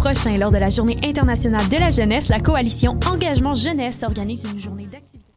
[0.00, 4.58] prochain, lors de la Journée internationale de la jeunesse, la coalition Engagement Jeunesse organise une
[4.58, 5.29] journée d'activité.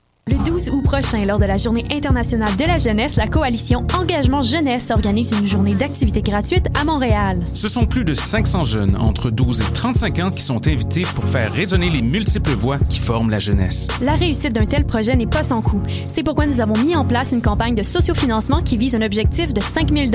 [0.46, 4.42] Le 12 août prochain, lors de la Journée internationale de la jeunesse, la coalition Engagement
[4.42, 7.42] Jeunesse organise une journée d'activité gratuite à Montréal.
[7.46, 11.25] Ce sont plus de 500 jeunes entre 12 et 35 ans qui sont invités pour
[11.25, 13.88] faire résonner les multiples voix qui forment la jeunesse.
[14.02, 15.82] La réussite d'un tel projet n'est pas sans coût.
[16.04, 19.54] C'est pourquoi nous avons mis en place une campagne de sociofinancement qui vise un objectif
[19.54, 20.11] de 5 000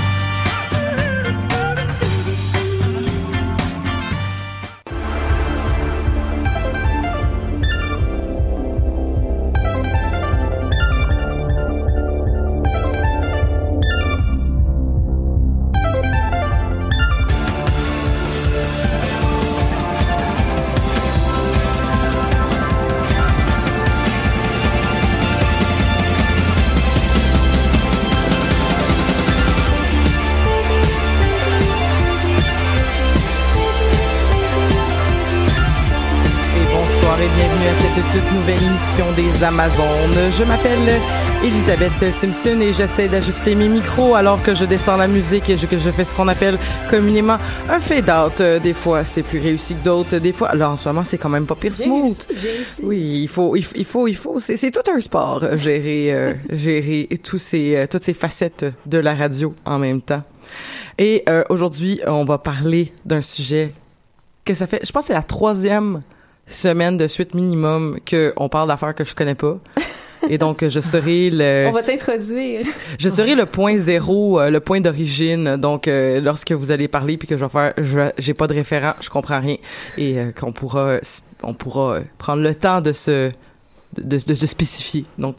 [39.15, 40.31] Des Amazones.
[40.37, 41.01] Je m'appelle
[41.43, 45.79] Elisabeth Simpson et j'essaie d'ajuster mes micros alors que je descends la musique et que
[45.79, 46.57] je fais ce qu'on appelle
[46.89, 48.39] communément un fade-out.
[48.41, 50.17] Euh, des fois, c'est plus réussi que d'autres.
[50.17, 52.27] Des fois, là, en ce moment, c'est quand même pas pire smooth.
[52.83, 57.09] Oui, il faut, il, faut, il faut, c'est tout un sport, euh, gérer, euh, gérer
[57.23, 60.23] tous ces, toutes ces facettes de la radio en même temps.
[60.99, 63.73] Et aujourd'hui, on va parler d'un sujet
[64.45, 66.01] que ça fait, je pense que c'est la troisième
[66.45, 69.57] semaine de suite minimum que on parle d'affaires que je connais pas.
[70.29, 71.67] Et donc, je serai le...
[71.67, 72.65] On va t'introduire.
[72.99, 75.55] Je serai le point zéro, euh, le point d'origine.
[75.57, 78.53] Donc, euh, lorsque vous allez parler puis que je vais faire, je, j'ai pas de
[78.53, 79.57] référent, je comprends rien.
[79.97, 80.97] Et euh, qu'on pourra,
[81.43, 83.31] on pourra prendre le temps de se,
[83.97, 85.05] de, de, de spécifier.
[85.17, 85.37] Donc,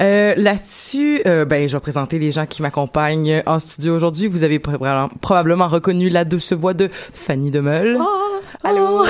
[0.00, 4.26] euh, là-dessus, ben, je vais présenter les gens qui m'accompagnent en studio aujourd'hui.
[4.26, 7.98] Vous avez probablement reconnu la douce voix de Fanny Demeul.
[8.00, 8.26] Oh!
[8.64, 9.04] Allô?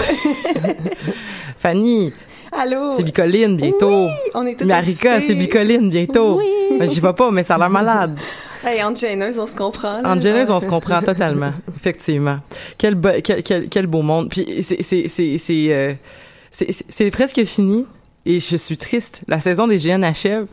[1.59, 2.13] Fanny.
[2.53, 2.91] Allô?
[2.97, 4.07] C'est Bicoline bientôt.
[4.07, 6.39] Oui, on est Marika, c'est Bicoline bientôt.
[6.39, 6.79] Oui.
[6.79, 8.19] Ben, j'y vais pas, mais ça a l'air malade.
[8.65, 10.03] Hey, en gêneuse, on se comprend.
[10.05, 11.53] En gêneuse, on se comprend totalement.
[11.77, 12.39] Effectivement.
[12.79, 14.29] Quel, quel, quel, quel, beau monde.
[14.29, 15.95] Puis c'est, c'est, c'est, c'est, euh,
[16.51, 17.87] c'est presque fini
[18.27, 19.23] et je suis triste.
[19.29, 20.47] La saison des GN achève.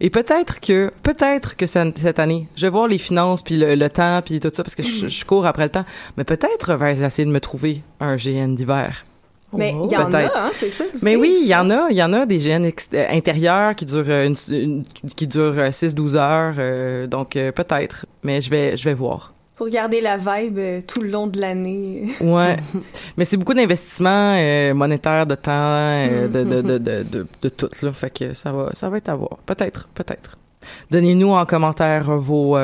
[0.00, 4.20] Et peut-être que, peut-être que cette année, je vais voir les finances puis le, temps
[4.22, 5.84] puis tout ça parce que je, cours après le temps.
[6.18, 9.06] Mais peut-être vais essayer de me trouver un GN d'hiver.
[9.54, 10.84] Mais il y en a, hein, c'est ça.
[11.02, 13.84] Mais oui, il y en a, il y en a des GN euh, intérieurs qui
[13.84, 14.84] durent euh, une,
[15.14, 18.06] qui durent 6-12 euh, heures, donc peut-être.
[18.22, 21.40] Mais je vais, je vais voir pour garder la vibe euh, tout le long de
[21.40, 22.08] l'année.
[22.20, 22.56] ouais.
[23.16, 27.68] Mais c'est beaucoup d'investissement euh, monétaire, de temps, euh, de, de, de, de, de, tout,
[27.80, 27.92] là.
[27.92, 29.38] Fait que ça va, ça va être à voir.
[29.46, 30.36] Peut-être, peut-être.
[30.90, 32.58] Donnez-nous en commentaire vos,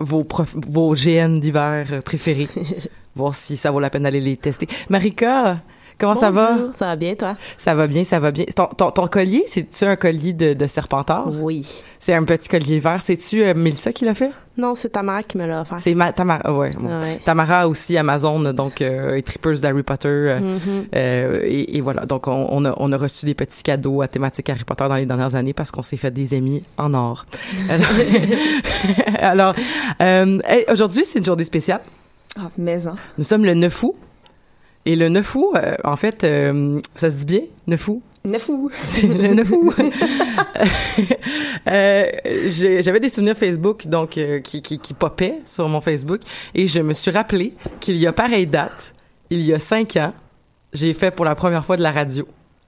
[0.00, 0.26] vos,
[0.66, 2.48] vos GN d'hiver préférés.
[3.14, 4.66] voir si ça vaut la peine d'aller les tester.
[4.88, 5.60] Marika,
[6.02, 6.58] Comment ça va?
[6.76, 7.36] Ça va bien, toi?
[7.56, 8.44] Ça va bien, ça va bien.
[8.56, 11.28] Ton, ton, ton collier, c'est-tu un collier de, de serpentard?
[11.40, 11.64] Oui.
[12.00, 13.00] C'est un petit collier vert.
[13.00, 14.32] C'est-tu euh, Melissa qui l'a fait?
[14.56, 15.78] Non, c'est Tamara qui me l'a offert.
[15.78, 17.20] C'est Tamara, ouais, ouais.
[17.24, 20.08] Tamara aussi Amazon, donc euh, trippers d'Harry Potter.
[20.08, 20.84] Euh, mm-hmm.
[20.96, 24.08] euh, et, et, voilà, donc on, on, a, on a reçu des petits cadeaux à
[24.08, 27.26] thématique Harry Potter dans les dernières années parce qu'on s'est fait des amis en or.
[29.20, 29.54] Alors,
[30.00, 30.38] euh,
[30.68, 31.80] aujourd'hui, c'est une journée spéciale.
[32.36, 32.94] Ah, maison.
[33.18, 33.94] Nous sommes le 9 août.
[34.84, 38.02] Et le 9 août, euh, en fait, euh, ça se dit bien, 9 août?
[38.24, 38.72] 9 août.
[39.02, 39.74] le 9 août.
[41.68, 42.10] euh,
[42.46, 46.20] J'avais des souvenirs Facebook donc euh, qui, qui, qui popaient sur mon Facebook
[46.54, 48.94] et je me suis rappelé qu'il y a pareille date,
[49.30, 50.12] il y a cinq ans,
[50.72, 52.26] j'ai fait pour la première fois de la radio.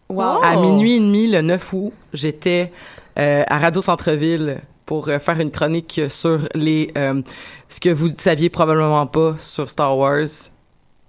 [0.09, 0.43] Wow.
[0.43, 2.71] À minuit et demi, le 9 août, j'étais
[3.19, 7.23] euh, à Radio Centre-Ville pour euh, faire une chronique sur les euh,
[7.69, 10.27] ce que vous saviez probablement pas sur Star Wars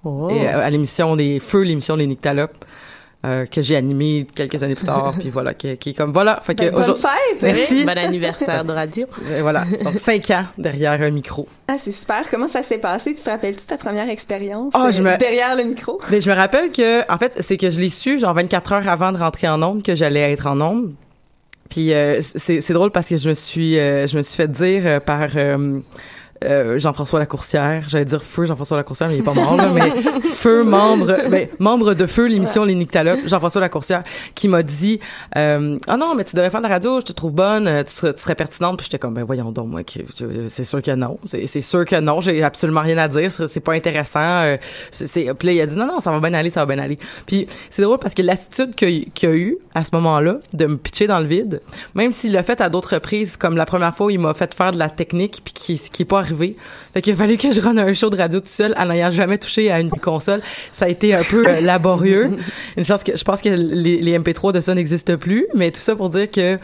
[0.05, 0.29] Oh.
[0.29, 2.63] et euh, à l'émission des Feux, l'émission des Nyctalopes.
[3.25, 6.41] Euh, que j'ai animé quelques années plus tard, puis voilà, qui, qui est comme voilà.
[6.43, 7.41] Fait que ben, bonne fête!
[7.41, 7.83] Merci.
[7.83, 9.07] Bon anniversaire de radio.
[9.35, 11.47] Et voilà, donc cinq ans derrière un micro.
[11.67, 12.29] Ah, c'est super.
[12.29, 13.15] Comment ça s'est passé?
[13.15, 15.17] Tu te rappelles-tu ta première expérience oh, je me...
[15.17, 15.99] derrière le micro?
[16.11, 18.89] Mais je me rappelle que, en fait, c'est que je l'ai su genre 24 heures
[18.89, 20.93] avant de rentrer en onde que j'allais être en onde.
[21.69, 24.83] Puis euh, c'est drôle parce que je me suis, euh, je me suis fait dire
[24.85, 25.29] euh, par
[26.43, 29.89] euh, Jean-François Lacourcière, j'allais dire feu Jean-François Lacourcière, mais il est pas mort là, mais
[30.33, 34.03] feu membre, ben, membre de feu l'émission Les Nyctalopes, Jean-François Lacourcière,
[34.33, 34.99] qui m'a dit
[35.37, 37.93] euh, ah non mais tu devrais faire de la radio, je te trouve bonne, tu
[37.93, 39.81] serais, tu serais pertinente, puis j'étais comme ben voyons donc moi,
[40.47, 43.73] c'est sûr que non, c'est sûr que non, j'ai absolument rien à dire, c'est pas
[43.73, 44.57] intéressant, euh,
[44.91, 46.83] c'est puis là il a dit non non ça va bien aller, ça va bien
[46.83, 50.65] aller, puis c'est drôle parce que l'attitude qu'il qu a eu à ce moment-là de
[50.65, 51.61] me pitcher dans le vide,
[51.93, 54.53] même s'il l'a fait à d'autres reprises, comme la première fois où il m'a fait
[54.53, 56.55] faire de la technique puis qui qui est pas arrivé.
[56.93, 59.11] Fait qu'il a fallu que je rende un show de radio tout seul en n'ayant
[59.11, 60.41] jamais touché à une console.
[60.71, 62.31] Ça a été un peu euh, laborieux.
[62.77, 65.81] Une chance que je pense que les, les MP3 de ça n'existent plus, mais tout
[65.81, 66.59] ça pour dire que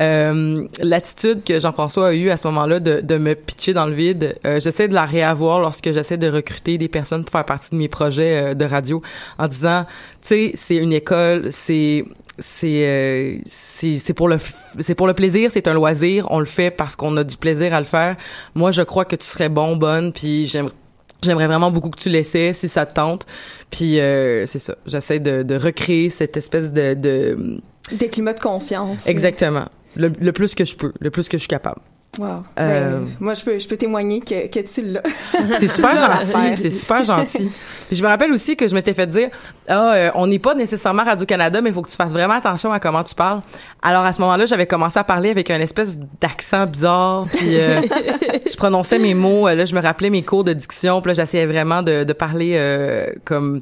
[0.00, 3.92] euh, l'attitude que Jean-François a eue à ce moment-là de, de me pitcher dans le
[3.92, 7.70] vide, euh, j'essaie de la réavoir lorsque j'essaie de recruter des personnes pour faire partie
[7.70, 9.02] de mes projets euh, de radio
[9.38, 9.84] en disant,
[10.20, 12.04] tu sais, c'est une école, c'est
[12.38, 14.38] c'est euh, c'est pour le
[14.80, 17.74] c'est pour le plaisir, c'est un loisir, on le fait parce qu'on a du plaisir
[17.74, 18.16] à le faire.
[18.54, 20.72] Moi, je crois que tu serais bon, bonne, puis j'aimerais
[21.24, 23.26] J'aimerais vraiment beaucoup que tu l'essaies si ça te tente.
[23.70, 27.60] Puis euh, c'est ça, j'essaie de, de, recréer cette espèce de, de...
[27.92, 29.06] des climats de confiance.
[29.06, 29.64] Exactement.
[29.96, 31.80] Le, le, plus que je peux, le plus que je suis capable.
[32.18, 32.44] Wow.
[32.58, 35.02] Euh, ben, moi, je peux, je peux témoigner que, que tu l'as.
[35.58, 36.56] C'est super gentil.
[36.56, 37.50] C'est super gentil.
[37.88, 39.28] Puis je me rappelle aussi que je m'étais fait dire,
[39.68, 42.72] ah, euh, on n'est pas nécessairement Radio-Canada, mais il faut que tu fasses vraiment attention
[42.72, 43.40] à comment tu parles.
[43.82, 47.26] Alors, à ce moment-là, j'avais commencé à parler avec un espèce d'accent bizarre.
[47.32, 47.80] Puis euh,
[48.50, 49.48] je prononçais mes mots.
[49.48, 51.00] Là, je me rappelais mes cours de diction.
[51.00, 53.60] Puis là, j'essayais vraiment de, de parler euh, comme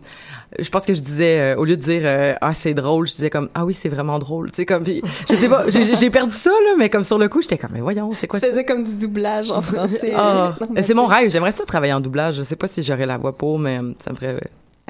[0.58, 3.14] je pense que je disais euh, au lieu de dire euh, ah c'est drôle je
[3.14, 6.34] disais comme ah oui c'est vraiment drôle tu sais comme je sais pas j'ai perdu
[6.34, 8.64] ça là mais comme sur le coup j'étais comme mais voyons c'est quoi tu faisais
[8.64, 10.12] comme du doublage en français.
[10.16, 13.18] Ah c'est mon rêve j'aimerais ça travailler en doublage je sais pas si j'aurais la
[13.18, 14.38] voix pour mais ça me ferait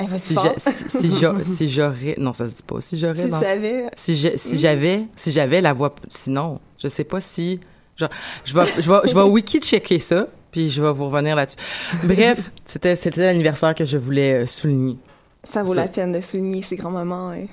[0.09, 3.29] si j'aurais si, si j'aurais non ça se dit pas si j'aurais
[3.95, 7.61] si si si j'avais si j'avais la voix sinon je sais pas si
[7.97, 8.11] genre,
[8.45, 11.57] je vais je vais je vais wiki checker ça puis je vais vous revenir là-dessus.
[12.05, 14.99] Bref c'était c'était l'anniversaire que je voulais souligner
[15.51, 15.83] ça vaut ça.
[15.83, 17.33] la peine de souligner ces grands moments.
[17.33, 17.49] Et...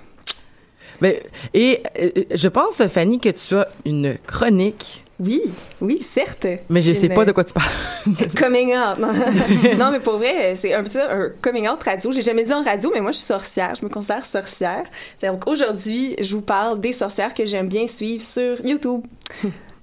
[1.01, 5.05] Mais, et euh, je pense, Fanny, que tu as une chronique.
[5.19, 5.41] Oui,
[5.81, 6.48] oui, certes.
[6.69, 7.13] Mais je sais une...
[7.13, 7.67] pas de quoi tu parles.
[8.38, 8.98] coming out.
[9.00, 9.12] Non.
[9.77, 12.12] non, mais pour vrai, c'est un petit un coming out radio.
[12.12, 13.75] J'ai jamais dit en radio, mais moi, je suis sorcière.
[13.75, 14.86] Je me considère sorcière.
[15.22, 19.01] Donc aujourd'hui, je vous parle des sorcières que j'aime bien suivre sur YouTube.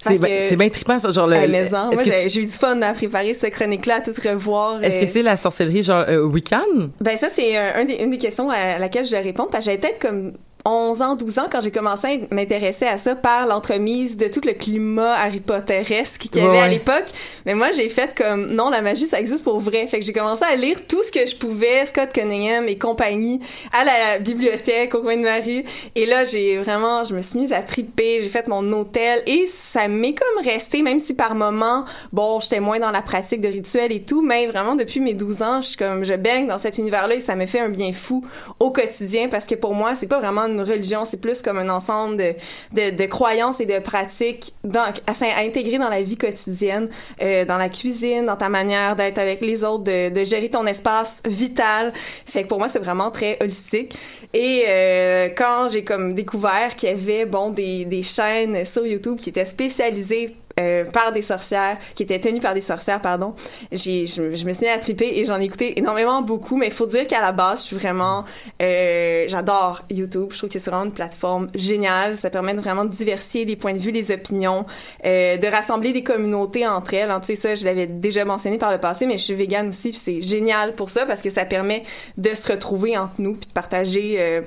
[0.06, 1.36] C'est bien, trippant, ça, genre le.
[1.36, 1.90] À maison.
[1.92, 2.40] Moi, j'ai tu...
[2.40, 4.82] eu du fun à préparer cette chronique-là, à tout revoir.
[4.82, 6.60] Est-ce que c'est la sorcellerie, genre, euh, Wiccan?
[7.00, 9.64] Ben, ça, c'est un, un des, une des questions à laquelle je dois répondre, parce
[9.64, 10.32] que j'avais peut-être comme
[10.66, 14.40] 11 ans, 12 ans, quand j'ai commencé à m'intéresser à ça par l'entremise de tout
[14.44, 16.58] le climat Harry Potteresque qu'il y avait ouais.
[16.58, 17.06] à l'époque.
[17.44, 19.86] Mais moi, j'ai fait comme, non, la magie, ça existe pour vrai.
[19.86, 23.40] Fait que j'ai commencé à lire tout ce que je pouvais, Scott Cunningham et compagnie,
[23.72, 25.62] à la bibliothèque, au coin de ma rue.
[25.94, 29.46] Et là, j'ai vraiment, je me suis mise à triper, j'ai fait mon hôtel et
[29.46, 33.48] ça m'est comme resté, même si par moment, bon, j'étais moins dans la pratique de
[33.48, 36.58] rituels et tout, mais vraiment, depuis mes 12 ans, je suis comme, je baigne dans
[36.58, 38.24] cet univers-là et ça me fait un bien fou
[38.58, 41.68] au quotidien parce que pour moi, c'est pas vraiment une religion, c'est plus comme un
[41.68, 42.34] ensemble de,
[42.72, 46.88] de, croyances et de pratiques dans, à, à, intégrer dans la vie quotidienne,
[47.22, 50.66] euh, dans la cuisine, dans ta manière d'être avec les autres, de, de, gérer ton
[50.66, 51.92] espace vital.
[52.24, 53.96] Fait que pour moi, c'est vraiment très holistique.
[54.32, 59.18] Et euh, quand j'ai comme découvert qu'il y avait bon des, des chaînes sur YouTube
[59.18, 63.34] qui étaient spécialisées euh, par des sorcières, qui était tenu par des sorcières, pardon.
[63.72, 66.68] J'ai, je, je me suis mis à triper et j'en ai écouté énormément beaucoup, mais
[66.68, 68.24] il faut dire qu'à la base, je suis vraiment,
[68.62, 70.28] euh, j'adore YouTube.
[70.30, 72.16] Je trouve que c'est vraiment une plateforme géniale.
[72.16, 74.64] Ça permet de vraiment diversifier les points de vue, les opinions,
[75.04, 77.10] euh, de rassembler des communautés entre elles.
[77.10, 79.68] Hein, tu sais ça, je l'avais déjà mentionné par le passé, mais je suis végane
[79.68, 81.84] aussi, puis c'est génial pour ça parce que ça permet
[82.16, 84.16] de se retrouver entre nous puis de partager.
[84.18, 84.40] Euh,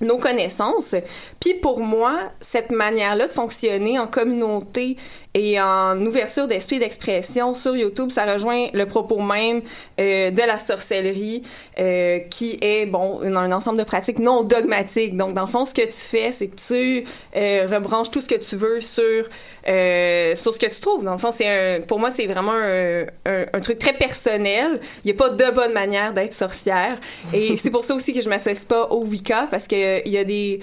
[0.00, 0.94] nos connaissances.
[1.40, 4.96] Puis pour moi, cette manière-là de fonctionner en communauté
[5.36, 9.60] et en ouverture d'esprit d'expression sur YouTube, ça rejoint le propos même
[10.00, 11.42] euh, de la sorcellerie,
[11.78, 15.14] euh, qui est bon un ensemble de pratiques non dogmatiques.
[15.14, 17.04] Donc dans le fond, ce que tu fais, c'est que tu
[17.36, 19.28] euh, rebranches tout ce que tu veux sur
[19.68, 21.04] euh, sur ce que tu trouves.
[21.04, 24.80] Dans le fond, c'est un, pour moi, c'est vraiment un, un, un, truc très personnel.
[25.04, 26.98] Il n'y a pas de bonne manière d'être sorcière,
[27.34, 30.16] et c'est pour ça aussi que je m'associe pas au Wicca parce que il y
[30.16, 30.60] a des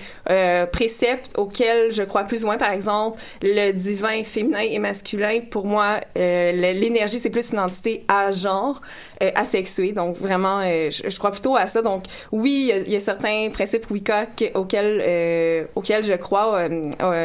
[0.72, 2.58] préceptes auxquels je crois plus ou moins.
[2.58, 8.04] Par exemple, le divin féminin et masculin, pour moi, euh, l'énergie, c'est plus une entité
[8.08, 8.82] à genre,
[9.22, 9.94] euh, asexuée.
[9.94, 11.82] Donc, vraiment, euh, je, je, crois plutôt à ça.
[11.82, 16.14] Donc, oui, il y a, il y a certains principes Wicca auxquels, euh, auxquels je
[16.14, 16.68] crois,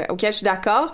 [0.08, 0.92] auxquels je suis d'accord.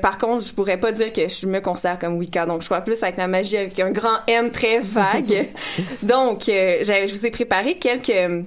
[0.00, 2.46] par contre, je pourrais pas dire que je me considère comme Wicca.
[2.46, 5.48] Donc, je crois plus avec la magie avec un grand M très vague.
[6.02, 8.44] donc, je vous ai préparé quelques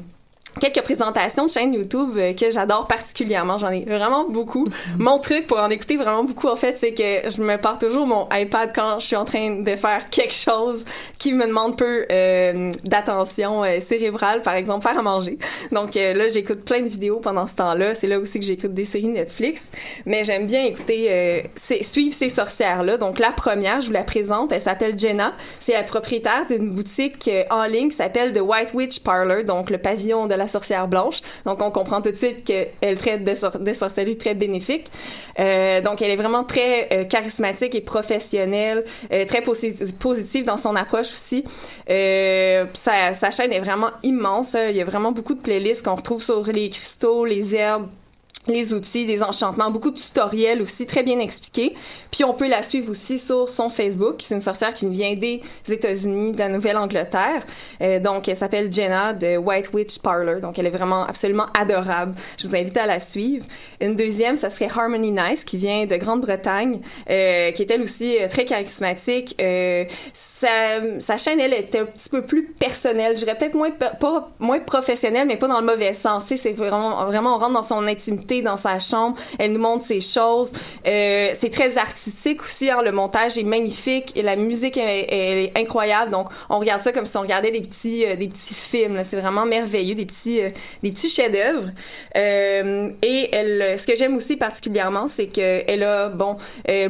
[0.59, 3.57] quelques présentations de chaînes YouTube euh, que j'adore particulièrement.
[3.57, 4.65] J'en ai vraiment beaucoup.
[4.97, 8.05] Mon truc pour en écouter vraiment beaucoup, en fait, c'est que je me pars toujours
[8.05, 10.85] mon iPad quand je suis en train de faire quelque chose
[11.17, 15.37] qui me demande peu euh, d'attention euh, cérébrale, par exemple faire à manger.
[15.71, 17.93] Donc euh, là, j'écoute plein de vidéos pendant ce temps-là.
[17.95, 19.69] C'est là aussi que j'écoute des séries Netflix.
[20.05, 21.43] Mais j'aime bien écouter,
[21.81, 22.97] suivre ces sorcières-là.
[22.97, 24.51] Donc la première, je vous la présente.
[24.51, 25.33] Elle s'appelle Jenna.
[25.59, 29.77] C'est la propriétaire d'une boutique en ligne qui s'appelle The White Witch Parlor, donc le
[29.77, 31.21] pavillon de la sorcière blanche.
[31.45, 33.53] Donc, on comprend tout de suite qu'elle traite de, sor
[34.19, 34.91] très bénéfique.
[35.39, 40.57] Euh, donc, elle est vraiment très euh, charismatique et professionnelle, euh, très posi positive dans
[40.57, 41.43] son approche aussi.
[41.87, 44.55] Sa, sa chaîne est vraiment immense.
[44.69, 47.87] Il y a vraiment beaucoup de playlists qu'on retrouve sur les cristaux, les herbes,
[48.47, 51.73] les outils, des enchantements, beaucoup de tutoriels aussi très bien expliqués.
[52.11, 54.15] Puis on peut la suivre aussi sur son Facebook.
[54.19, 57.45] C'est une sorcière qui vient des États-Unis, de la Nouvelle-Angleterre.
[57.81, 60.41] Euh, donc elle s'appelle Jenna de White Witch Parlor.
[60.41, 62.15] Donc elle est vraiment absolument adorable.
[62.37, 63.45] Je vous invite à la suivre.
[63.81, 68.17] Une deuxième, ça serait Harmony Nice qui vient de Grande-Bretagne, euh, qui est elle aussi
[68.19, 69.35] euh, très charismatique.
[69.41, 73.17] Euh, sa, sa, chaîne elle était un petit peu plus personnelle.
[73.17, 76.23] Je dirais peut-être moins pas moins professionnelle, mais pas dans le mauvais sens.
[76.27, 79.17] C'est vraiment vraiment on rentre dans son intimité dans sa chambre.
[79.39, 80.51] Elle nous montre ses choses.
[80.87, 82.69] Euh, c'est très artistique aussi.
[82.69, 86.11] Hein, le montage est magnifique et la musique est, est, incroyable.
[86.11, 89.01] Donc, on regarde ça comme si on regardait des petits, euh, des petits films.
[89.03, 90.49] C'est vraiment merveilleux, des petits, euh,
[90.81, 91.69] des petits chefs-d'œuvre.
[92.15, 96.37] Et elle, ce que j'aime aussi particulièrement, c'est que elle a bon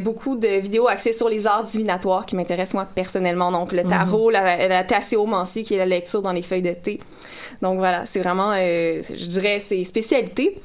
[0.01, 3.51] beaucoup de vidéos axées sur les arts divinatoires qui m'intéressent moi personnellement.
[3.51, 4.57] Donc, le tarot, mm -hmm.
[4.59, 6.99] la, la tasséomancie qui est la lecture dans les feuilles de thé.
[7.63, 10.59] Donc voilà, c'est vraiment, euh, je dirais, ses spécialités.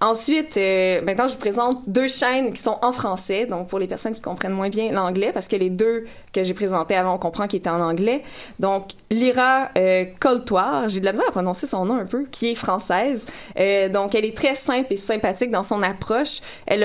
[0.00, 3.86] Ensuite, euh, maintenant, je vous présente deux chaînes qui sont en français, donc pour les
[3.86, 7.18] personnes qui comprennent moins bien l'anglais, parce que les deux que j'ai présentées avant, on
[7.18, 8.22] comprend qu'ils étaient en anglais.
[8.58, 12.50] Donc, Lyra euh, Coltoire, j'ai de la misère à prononcer son nom un peu, qui
[12.50, 13.24] est française.
[13.58, 16.40] Euh, donc, elle est très simple et sympathique dans son approche.
[16.66, 16.84] Elle,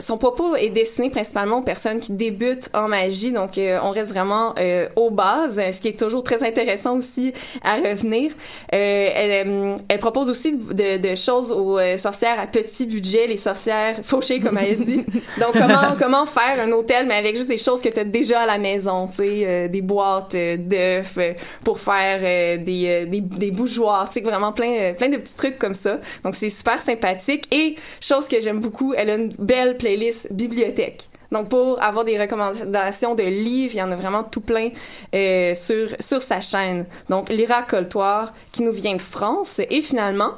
[0.00, 4.12] son propos est destiné principalement aux personnes qui débutent en magie, donc euh, on reste
[4.12, 8.32] vraiment euh, aux bases, ce qui est toujours très intéressant aussi à revenir.
[8.74, 13.96] Euh, elle, euh, propose aussi de, choses aux euh, sorcières à petit budget, les sorcières
[14.02, 15.04] fauchées, comme elle dit.
[15.40, 18.40] Donc, comment, comment faire un hôtel, mais avec juste des choses que tu as déjà
[18.40, 21.18] à la maison, tu sais, euh, des boîtes d'œufs
[21.64, 22.20] pour faire
[22.62, 25.98] des, des, des bougeoirs, tu sais, vraiment plein, plein de petits trucs comme ça.
[26.24, 27.48] Donc, c'est super sympathique.
[27.52, 31.08] Et, chose que j'aime beaucoup, elle a une belle playlist bibliothèque.
[31.32, 34.68] Donc pour avoir des recommandations de livres, il y en a vraiment tout plein
[35.14, 36.86] euh, sur sur sa chaîne.
[37.08, 40.32] Donc Lyra Coltoire qui nous vient de France et finalement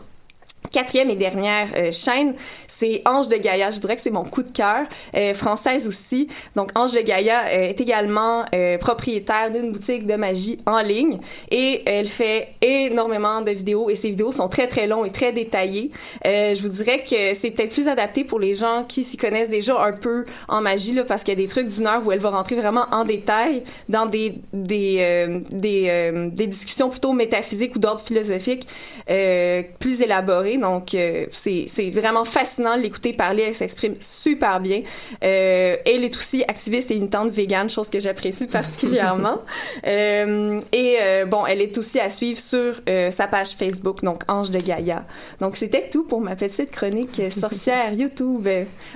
[0.71, 2.35] quatrième et dernière euh, chaîne,
[2.67, 3.71] c'est Ange de Gaïa.
[3.71, 4.87] Je dirais que c'est mon coup de cœur.
[5.17, 6.29] Euh, française aussi.
[6.55, 11.19] Donc, Ange de Gaïa euh, est également euh, propriétaire d'une boutique de magie en ligne
[11.51, 15.33] et elle fait énormément de vidéos et ses vidéos sont très, très longues et très
[15.33, 15.91] détaillées.
[16.27, 19.51] Euh, je vous dirais que c'est peut-être plus adapté pour les gens qui s'y connaissent
[19.51, 22.13] déjà un peu en magie, là, parce qu'il y a des trucs d'une heure où
[22.13, 27.79] elle va rentrer vraiment en détail dans des, des, des, des discussions plutôt métaphysiques ou
[27.79, 28.69] d'ordre philosophique
[29.07, 30.58] plus élaborées.
[30.59, 33.45] Donc, euh, c'est vraiment fascinant de l'écouter parler.
[33.49, 34.83] Elle s'exprime super bien.
[35.25, 39.39] Euh, elle est aussi activiste et militante végane, chose que j'apprécie particulièrement.
[39.87, 42.75] Euh, et euh, bon, elle est aussi à suivre sur
[43.11, 45.05] sa page Facebook, donc Ange de Gaïa.
[45.41, 48.49] Donc, c'était tout pour ma petite chronique sorcière YouTube.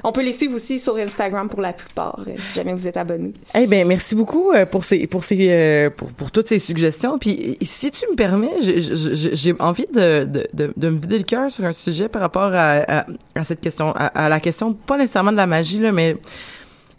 [0.05, 3.33] On peut les suivre aussi sur Instagram pour la plupart, si jamais vous êtes abonné.
[3.55, 7.19] Eh ben merci beaucoup pour ces pour ces pour, pour toutes ces suggestions.
[7.19, 11.51] Puis si tu me permets, j'ai- envie de, de, de, de me vider le cœur
[11.53, 13.05] sur un sujet par rapport à,
[13.35, 16.17] à, cette question, à, la question pas nécessairement de la magie là, mais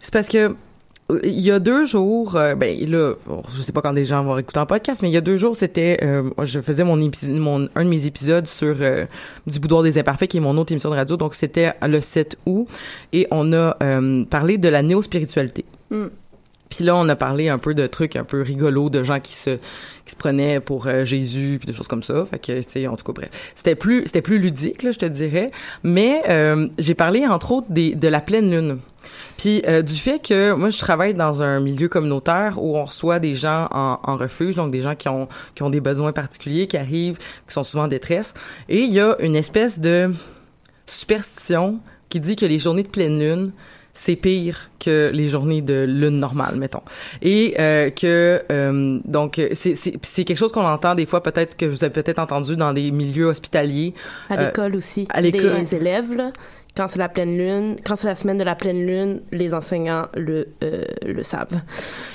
[0.00, 0.54] c'est parce que
[1.22, 3.14] il y a deux jours, euh, ben là,
[3.48, 5.36] je sais pas quand des gens vont écouter un podcast, mais il y a deux
[5.36, 9.04] jours, c'était, euh, je faisais mon, mon un de mes épisodes sur euh,
[9.46, 12.38] du boudoir des imparfaits, qui est mon autre émission de radio, donc c'était le 7
[12.46, 12.66] août,
[13.12, 15.66] et on a euh, parlé de la néo-spiritualité.
[15.90, 16.06] Mm.
[16.70, 19.34] Puis là, on a parlé un peu de trucs un peu rigolos, de gens qui
[19.34, 19.56] se
[20.04, 22.24] qui se prenaient pour euh, Jésus, puis des choses comme ça.
[22.26, 24.98] Fait que, tu sais, en tout cas, bref, c'était plus c'était plus ludique, là, je
[24.98, 25.50] te dirais.
[25.82, 28.78] Mais euh, j'ai parlé entre autres de la pleine lune.
[29.36, 33.18] Puis euh, du fait que moi je travaille dans un milieu communautaire où on reçoit
[33.18, 36.66] des gens en, en refuge, donc des gens qui ont qui ont des besoins particuliers,
[36.66, 38.34] qui arrivent, qui sont souvent en détresse,
[38.68, 40.10] et il y a une espèce de
[40.86, 43.52] superstition qui dit que les journées de pleine lune
[43.96, 46.82] c'est pire que les journées de lune normale, mettons.
[47.22, 51.84] Et euh, que euh, donc c'est quelque chose qu'on entend des fois peut-être que vous
[51.84, 53.94] avez peut-être entendu dans des milieux hospitaliers.
[54.28, 55.06] À Euh, l'école aussi.
[55.10, 55.54] à l'école.
[55.58, 56.30] Les élèves, là,
[56.76, 60.08] quand c'est la pleine lune, quand c'est la semaine de la pleine lune, les enseignants
[60.16, 61.60] le, euh, le savent.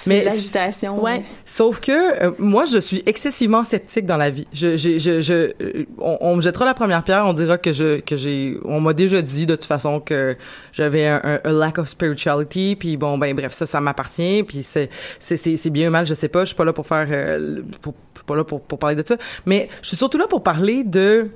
[0.06, 1.01] Mais L'agitation.
[1.01, 1.24] Ouais.
[1.46, 1.92] Sauf que
[2.25, 4.46] euh, moi, je suis excessivement sceptique dans la vie.
[4.51, 7.72] Je, je, je, je- euh, on, on me jettera la première pierre, on dira que
[7.72, 10.36] je, que j'ai, on m'a déjà dit de toute façon que
[10.74, 14.62] j'avais un, un- un lack of spirituality, puis bon, ben bref, ça, ça m'appartient, puis
[14.63, 14.89] c'est,
[15.20, 16.42] c'est, c'est, bien ou mal, je sais pas.
[16.42, 18.98] Je suis pas là pour faire, euh, pour, je suis pas là pour, pour parler
[18.98, 21.30] de ça, mais je suis surtout là pour parler de,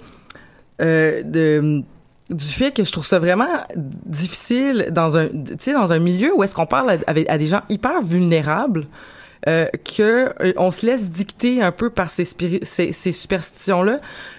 [0.82, 1.84] euh, de
[2.30, 6.56] du fait que je trouve ça vraiment difficile dans un dans un milieu où est-ce
[6.56, 8.88] qu'on parle à, à des gens hyper vulnérables
[9.48, 13.98] euh, que euh, on se laisse dicter un peu par ces, ces, ces superstitions là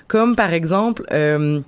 [0.09, 1.61] comme par exemple euh,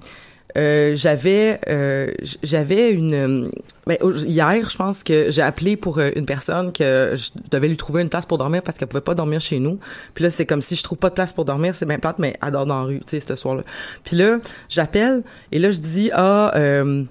[0.57, 3.51] euh, j'avais euh, j'avais une euh,
[3.87, 7.77] ben, hier je pense que j'ai appelé pour euh, une personne que je devais lui
[7.77, 9.79] trouver une place pour dormir parce qu'elle pouvait pas dormir chez nous
[10.15, 12.19] puis là c'est comme si je trouve pas de place pour dormir c'est bien plate
[12.19, 13.63] mais elle dort dans la rue tu sais ce soir là
[14.05, 17.05] puis là j'appelle et là je dis ah euh,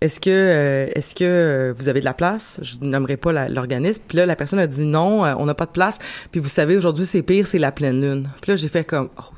[0.00, 4.02] est-ce que est-ce que vous avez de la place Je nommerai pas l'organisme.
[4.08, 5.98] Puis là la personne a dit non, on n'a pas de place.
[6.32, 8.30] Puis vous savez aujourd'hui c'est pire, c'est la pleine lune.
[8.40, 9.34] Puis là j'ai fait comme oh.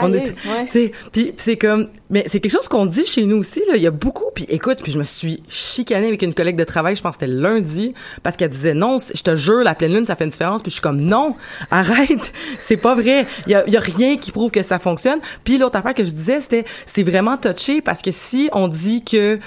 [0.00, 0.92] On est, ouais.
[1.12, 3.86] puis c'est comme mais c'est quelque chose qu'on dit chez nous aussi là, il y
[3.86, 7.02] a beaucoup puis écoute, puis je me suis chicanée avec une collègue de travail, je
[7.02, 10.16] pense que c'était lundi parce qu'elle disait non, je te jure la pleine lune ça
[10.16, 11.36] fait une différence, puis je suis comme non,
[11.70, 13.26] arrête, c'est pas vrai.
[13.46, 15.18] Il y a, y a rien qui prouve que ça fonctionne.
[15.44, 19.04] Puis l'autre affaire que je disais c'était c'est vraiment touché parce que si on dit
[19.04, 19.38] que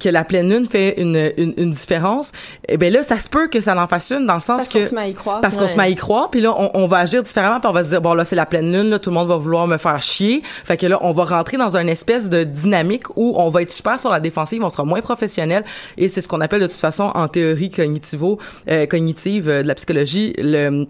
[0.00, 2.32] que la pleine lune fait une, une, une différence,
[2.68, 4.68] eh ben là, ça se peut que ça en fasse une dans le sens Parce
[4.68, 4.78] que...
[4.78, 5.40] qu'on se met à y croire.
[5.40, 7.68] Parce qu'on se met à y croire, puis là, on, on va agir différemment, puis
[7.68, 9.36] on va se dire, bon, là, c'est la pleine lune, là, tout le monde va
[9.36, 10.42] vouloir me faire chier.
[10.64, 13.72] Fait que là, on va rentrer dans une espèce de dynamique où on va être
[13.72, 15.64] super sur la défensive, on sera moins professionnel,
[15.98, 18.38] et c'est ce qu'on appelle de toute façon, en théorie cognitivo,
[18.70, 20.86] euh, cognitive euh, de la psychologie, le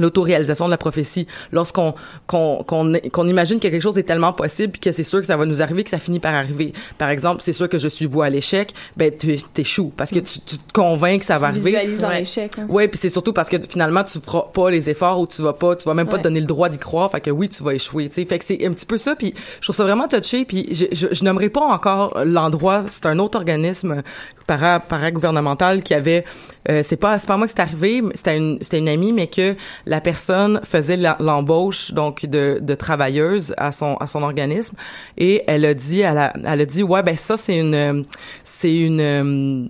[0.00, 1.94] l'autoréalisation de la prophétie lorsqu'on
[2.26, 5.26] qu'on qu'on qu'on imagine que quelque chose est tellement possible puis que c'est sûr que
[5.26, 7.88] ça va nous arriver que ça finit par arriver par exemple c'est sûr que je
[7.88, 11.38] suis voué à l'échec ben tu t'échoues parce que tu, tu te convaincs que ça
[11.38, 12.18] va Tu arriver visualises dans Ouais.
[12.20, 12.52] l'échec.
[12.58, 12.66] hein.
[12.68, 15.52] Ouais, puis c'est surtout parce que finalement tu feras pas les efforts ou tu vas
[15.52, 16.18] pas, tu vas même pas Ouais.
[16.22, 18.24] te donner le droit d'y croire, fait que oui, tu vas échouer, tu sais.
[18.24, 20.86] Fait que c'est un petit peu ça puis je trouve ça vraiment touché puis je,
[20.92, 24.02] je, je nommerai pas encore l'endroit, c'est un autre organisme
[24.48, 26.24] para paragouvernemental qui avait
[26.68, 29.12] euh, c'est pas c'est pas moi que c'est arrivé, mais c'était une c'était une amie
[29.12, 29.54] mais que
[29.86, 34.74] la personne faisait l'embauche donc de de travailleuses à son à son organisme
[35.16, 38.04] et elle a dit elle a, elle a dit ouais ben ça c'est une
[38.42, 39.68] c'est une euh,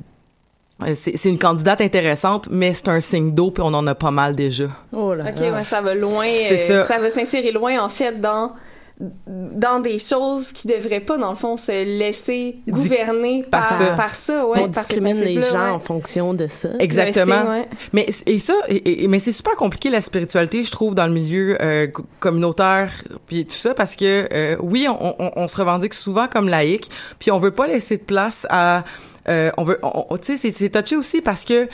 [0.95, 4.13] c'est c'est une candidate intéressante, mais c'est un signe d'eau, puis on en a pas
[4.13, 4.67] mal déjà.
[4.93, 5.53] Oh là Ok, là.
[5.53, 6.27] ouais, ça va loin.
[6.27, 6.99] Euh, ça.
[6.99, 8.53] va s'insérer loin, en fait, dans
[9.01, 13.87] dans des choses qui devraient pas, dans le fond, se laisser gouverner par par, ça.
[13.95, 15.71] par ça, ouais, on par discrimine les gens ouais.
[15.71, 16.71] en fonction de ça.
[16.81, 17.49] Exactement.
[17.49, 17.69] Ouais.
[17.93, 21.13] Mais et ça, et, et- mais c'est super compliqué la spiritualité, je trouve, dans le
[21.13, 22.91] milieu euh, co- communautaire,
[23.29, 26.91] puis tout ça, parce que euh, oui, on, on, on se revendique souvent comme laïque,
[27.21, 28.85] puis on veut pas laisser de place à,
[29.29, 29.79] euh, on veut,
[30.21, 31.69] tu sais, c'est c'est touché aussi parce que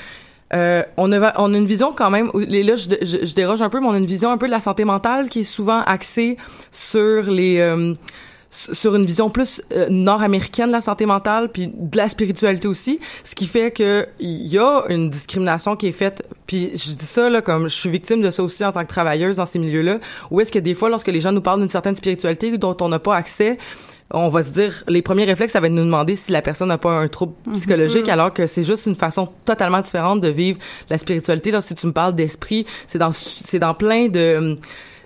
[0.54, 3.62] euh, on, a, on a une vision quand même, et là je, je, je déroge
[3.62, 5.44] un peu, mais on a une vision un peu de la santé mentale qui est
[5.44, 6.36] souvent axée
[6.70, 7.58] sur les...
[7.58, 7.94] euh,
[8.50, 13.00] sur une vision plus euh, nord-américaine de la santé mentale puis de la spiritualité aussi.
[13.24, 17.04] Ce qui fait que il y a une discrimination qui est faite puis je dis
[17.04, 19.58] ça là comme je suis victime de ça aussi en tant que travailleuse dans ces
[19.58, 19.98] milieux-là
[20.30, 22.88] où est-ce que des fois lorsque les gens nous parlent d'une certaine spiritualité dont on
[22.88, 23.58] n'a pas accès
[24.10, 26.42] on va se dire les premiers réflexes ça va être de nous demander si la
[26.42, 27.54] personne n'a pas un trouble Mhm.
[27.54, 30.58] psychologique alors que c'est juste une façon totalement différente de vivre
[30.90, 31.50] la spiritualité.
[31.50, 34.58] Là si tu me parles d'esprit c'est dans c'est dans plein de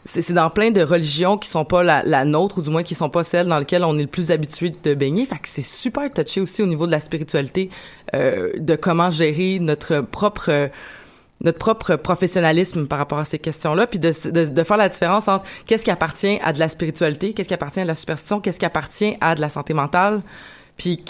[0.05, 2.83] c'est c'est dans plein de religions qui sont pas la, la nôtre ou du moins
[2.83, 5.27] qui sont pas celles dans lesquelles on est le plus habitué de baigner.
[5.27, 7.69] Fait que c'est super touché aussi au niveau de la spiritualité
[8.15, 10.69] euh, de comment gérer notre propre euh,
[11.43, 15.29] notre propre professionnalisme par rapport à ces questions-là, puis de, de, de faire la différence
[15.29, 18.41] entre qu'est-ce qui appartient à de la spiritualité, qu'est-ce qui appartient à de la superstition,
[18.41, 20.23] qu'est-ce qui appartient à de la santé mentale,
[20.77, 21.05] puis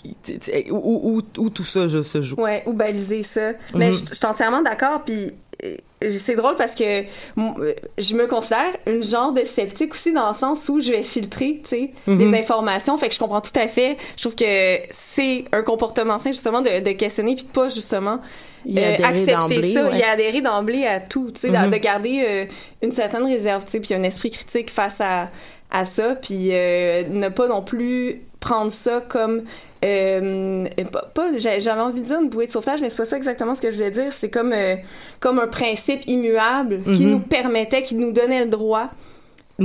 [0.70, 2.36] où, où, où tout ça je, se joue.
[2.36, 3.52] Ouais, ou baliser ça.
[3.74, 3.92] Mais Mhm.
[3.94, 5.32] je je suis entièrement d'accord, puis
[6.08, 10.36] c'est drôle parce que euh, je me considère une genre de sceptique aussi dans le
[10.36, 12.18] sens où je vais filtrer, tu sais, Mhm.
[12.32, 12.96] les informations.
[12.96, 13.96] Fait que je comprends tout à fait.
[14.16, 18.20] Je trouve que c'est un comportement sain justement de, de questionner puis de pas justement
[18.66, 19.98] Y euh, accepter ça, ouais.
[19.98, 21.70] y adhérer d'emblée à tout, tu sais, Mhm.
[21.70, 22.44] de garder euh,
[22.82, 25.30] une certaine réserve, tu sais, puis un esprit critique face à
[25.70, 29.42] à ça, puis euh, ne pas non plus prendre ça comme
[29.84, 33.04] euh, pas, pas- j'a- j'avais envie de dire une bouée de sauvetage, mais c'est pas
[33.04, 34.12] ça exactement ce que je voulais dire.
[34.12, 34.76] C'est comme euh,
[35.20, 37.10] comme un principe immuable qui Mhm.
[37.10, 38.90] nous permettait, qui nous donnait le droit
[39.60, 39.64] de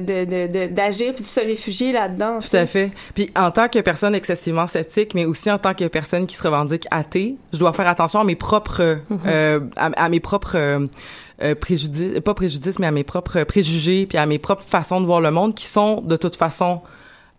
[0.00, 2.38] de- de- de- d'agir puis de se réfugier là-dedans.
[2.38, 2.90] Tout à fait.
[3.14, 6.42] Puis en tant que personne excessivement sceptique, mais aussi en tant que personne qui se
[6.44, 11.54] revendique athée, je dois faire attention à mes propres, euh, à, à mes propres euh,
[11.56, 15.20] préjudices, pas préjudices, mais à mes propres préjugés, puis à mes propres façons de voir
[15.20, 16.80] le monde, qui sont de toute façon,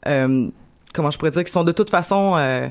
[0.07, 0.49] euh,
[0.95, 2.69] comment je pourrais dire, qui sont de toute façon euh,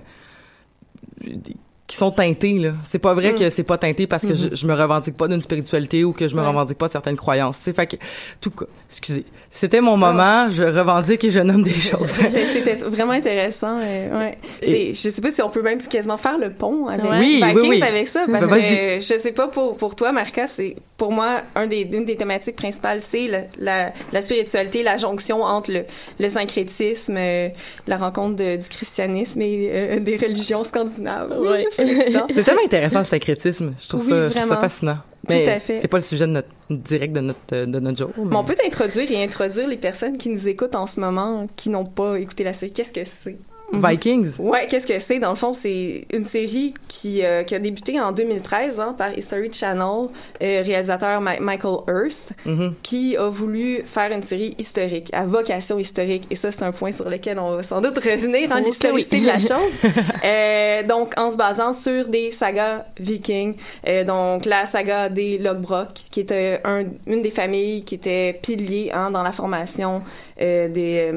[1.87, 2.71] qui sont teintés là.
[2.85, 5.43] C'est pas vrai que c'est pas teinté parce que je, je me revendique pas d'une
[5.43, 6.47] spiritualité ou que je me Ouais.
[6.49, 7.59] revendique pas de certaines croyances.
[7.59, 7.97] Tu sais, fait que
[8.41, 10.49] tout cas, excusez, c'était mon moment.
[10.51, 12.13] Je revendique et je nomme des choses.
[12.13, 13.79] Fait- C'était vraiment intéressant.
[13.81, 14.39] euh, ouais.
[14.63, 17.19] Et- C'est- Je sais pas si on peut même quasiment faire le pont avec Ouais.
[17.19, 17.83] Oui, Vikings oui, oui.
[17.83, 21.43] avec ça, parce Ben, que je sais pas pour pour toi, Marca, c'est pour moi
[21.55, 25.85] un des une des thématiques principales, c'est la, la la spiritualité, la jonction entre le
[26.19, 27.49] le syncrétisme, euh,
[27.87, 31.35] la rencontre de- du christianisme et euh, des religions scandinaves.
[31.39, 31.67] Oui,
[32.35, 33.75] C'est tellement intéressant le syncrétisme.
[33.81, 34.61] Je trouve Oui, ça, je trouve ça vraiment.
[34.61, 34.95] fascinant.
[35.27, 35.77] Tout Mais à fait.
[35.77, 38.11] c'est pas le sujet de notre direct de notre de notre jour.
[38.27, 41.71] Mais on peut t'introduire et introduire les personnes qui nous écoutent en ce moment, qui
[41.71, 42.73] n'ont pas écouté la série.
[42.73, 43.39] Qu'est-ce que c'est?
[43.73, 44.37] Vikings.
[44.39, 45.19] Ouais, qu'est-ce que c'est?
[45.19, 49.17] Dans le fond, c'est une série qui, euh, qui a débuté en 2013 hein, par
[49.19, 49.83] History Channel,
[50.43, 52.75] euh, réalisateur Ma- Michael Hurst, Mhm.
[52.83, 56.25] qui a voulu faire une série historique, à vocation historique.
[56.31, 59.21] Et ça, c'est un point sur lequel on va sans doute revenir, hein, Ok, l'historicité
[59.21, 59.73] de la chose.
[60.25, 63.55] Euh, donc, en se basant sur des sagas vikings.
[64.07, 69.11] Donc, la saga des Logbrock, qui était un, une des familles qui était pilier hein,
[69.11, 70.03] dans la formation
[70.39, 71.13] des...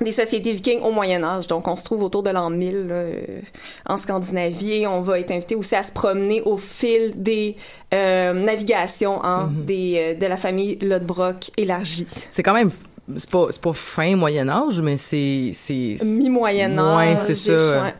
[0.00, 1.46] euh, des sociétés vikings au Moyen Âge.
[1.46, 3.14] Donc, on se trouve autour de l'an 1000 là, euh,
[3.88, 7.56] en Scandinavie et on va être invité aussi à se promener au fil des
[7.94, 12.06] euh, navigations hein, des, euh, de la famille Lodbrok élargie.
[12.30, 12.70] C'est quand même
[13.16, 17.08] c'est pas c'est pas fin Moyen Âge, mais c'est c'est Mi-Moyen Âge.
[17.08, 17.82] Ouais, c'est ça.
[17.82, 17.94] ouais.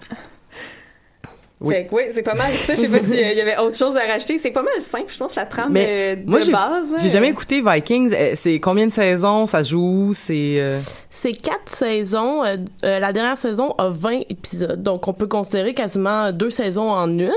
[1.63, 1.75] Oui.
[1.75, 2.75] Fait que oui, c'est pas mal ça.
[2.75, 4.39] Je sais pas s'il y avait autre chose à rajouter.
[4.39, 6.95] C'est pas mal simple, je pense, la trame Mais euh, de moi base.
[7.03, 8.15] j'ai jamais écouté Vikings.
[8.15, 9.45] Euh, C'est combien de saisons?
[9.45, 10.13] Ça joue?
[10.15, 10.81] C'est euh,
[11.13, 12.45] C'est quatre saisons.
[12.45, 14.81] euh, euh, la dernière saison a 20 épisodes.
[14.83, 17.33] Donc, on peut considérer quasiment deux saisons en une.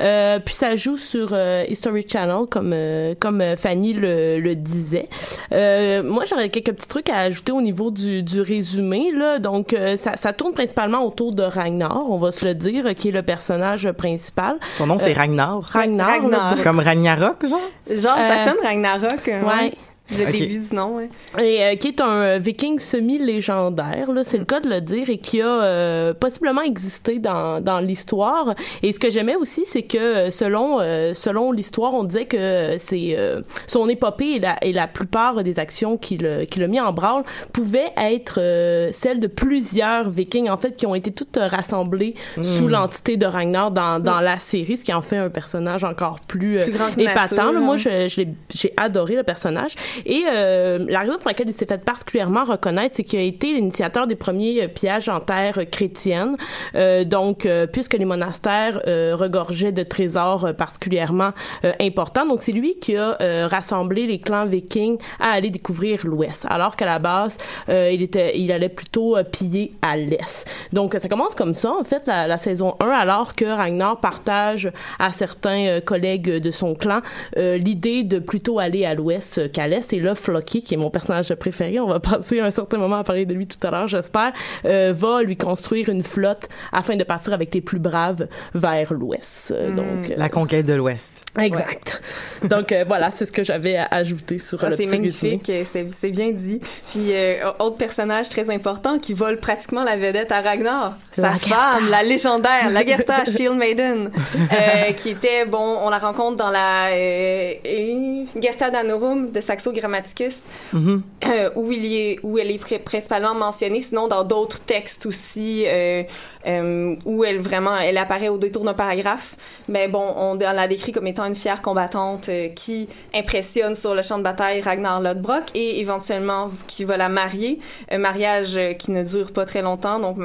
[0.00, 5.08] Euh, puis, ça joue sur euh, History Channel, comme, euh, comme Fanny le, le disait.
[5.52, 9.10] Euh, moi, j'aurais quelques petits trucs à ajouter au niveau du, du résumé.
[9.14, 9.38] Là.
[9.38, 13.08] Donc, euh, ça, ça tourne principalement autour de Ragnar, on va se le dire, qui
[13.08, 14.56] est le personnage principal.
[14.72, 15.60] son nom c'est Ragnar.
[15.62, 16.08] Ragnar.
[16.08, 16.54] Ragnar.
[16.62, 17.58] Comme Ragnarok genre?
[17.90, 19.28] Genre, ça Euh, sonne Ragnarok.
[19.28, 19.72] euh, Ouais.
[20.16, 20.32] Le Ok.
[20.32, 21.08] début du nom, ouais.
[21.38, 25.10] et euh, qui est un euh, viking semi-légendaire, là, c'est le cas de le dire,
[25.10, 28.54] et qui a euh, possiblement existé dans, dans l'histoire.
[28.82, 32.76] Et ce que j'aimais aussi, c'est que euh, selon euh, selon l'histoire, on disait que
[32.78, 36.66] c'est euh, son épopée et la, et la plupart des actions qu'il a- qu'il a
[36.68, 41.12] mis en branle pouvaient être euh, celles de plusieurs vikings, en fait, qui ont été
[41.12, 45.30] toutes rassemblées sous l'entité de Ragnar dans, dans la série, ce qui en fait un
[45.30, 47.36] personnage encore plus, euh, Plus épatant.
[47.36, 47.60] nature, là.
[47.60, 47.78] Moi, hein.
[47.78, 49.74] je, je l'ai- j'ai adoré le personnage.
[50.06, 53.52] Et euh, la raison pour laquelle il s'est fait particulièrement reconnaître, c'est qu'il a été
[53.52, 56.36] l'initiateur des premiers euh, pillages en terre euh, chrétienne.
[56.74, 61.32] Euh, donc, puisque les monastères regorgeaient de trésors particulièrement
[61.80, 66.76] importants, donc c'est lui qui a rassemblé les clans vikings à aller découvrir l'Ouest, alors
[66.76, 67.36] qu'à la base,
[67.68, 70.46] il était, il allait plutôt piller à l'Est.
[70.72, 74.70] Donc, ça commence comme ça, en fait, la, la saison 1, alors que Ragnar partage
[74.98, 77.00] à certains collègues de son clan
[77.36, 81.80] l'idée de plutôt aller à l'Ouest qu'à l'Est Là Flocky, qui est mon personnage préféré,
[81.80, 84.32] on va passer un certain moment à parler de lui tout à l'heure, j'espère,
[84.64, 89.54] euh, va lui construire une flotte afin de partir avec les plus braves vers l'Ouest.
[89.54, 89.74] Hmm.
[89.74, 91.24] Donc la conquête de l'Ouest.
[91.38, 92.02] Exact.
[92.44, 96.30] Donc voilà, c'est ce que j'avais à ajouter sur ah, le C'est magnifique, c'est bien
[96.30, 96.60] dit.
[96.90, 97.12] Puis
[97.58, 102.70] autre personnage très important qui vole pratiquement la vedette à Ragnar, sa femme, la légendaire,
[102.70, 108.70] la Lagertha Shield Maiden, euh, qui était bon, on la rencontre dans la euh, Gesta
[108.70, 111.02] Danorum de Saxo Grammaticus, Mhm.
[111.26, 115.64] euh, où il est, où elle est pr- principalement mentionnée, sinon dans d'autres textes aussi.
[115.66, 116.02] Euh,
[116.46, 119.34] euh, où elle vraiment elle apparaît au détour d'un paragraphe
[119.68, 124.18] mais bon on la décrit comme étant une fière combattante qui impressionne sur le champ
[124.18, 127.58] de bataille Ragnar Lodbrok et éventuellement qui va la marier
[127.90, 130.16] un mariage qui ne dure pas très longtemps donc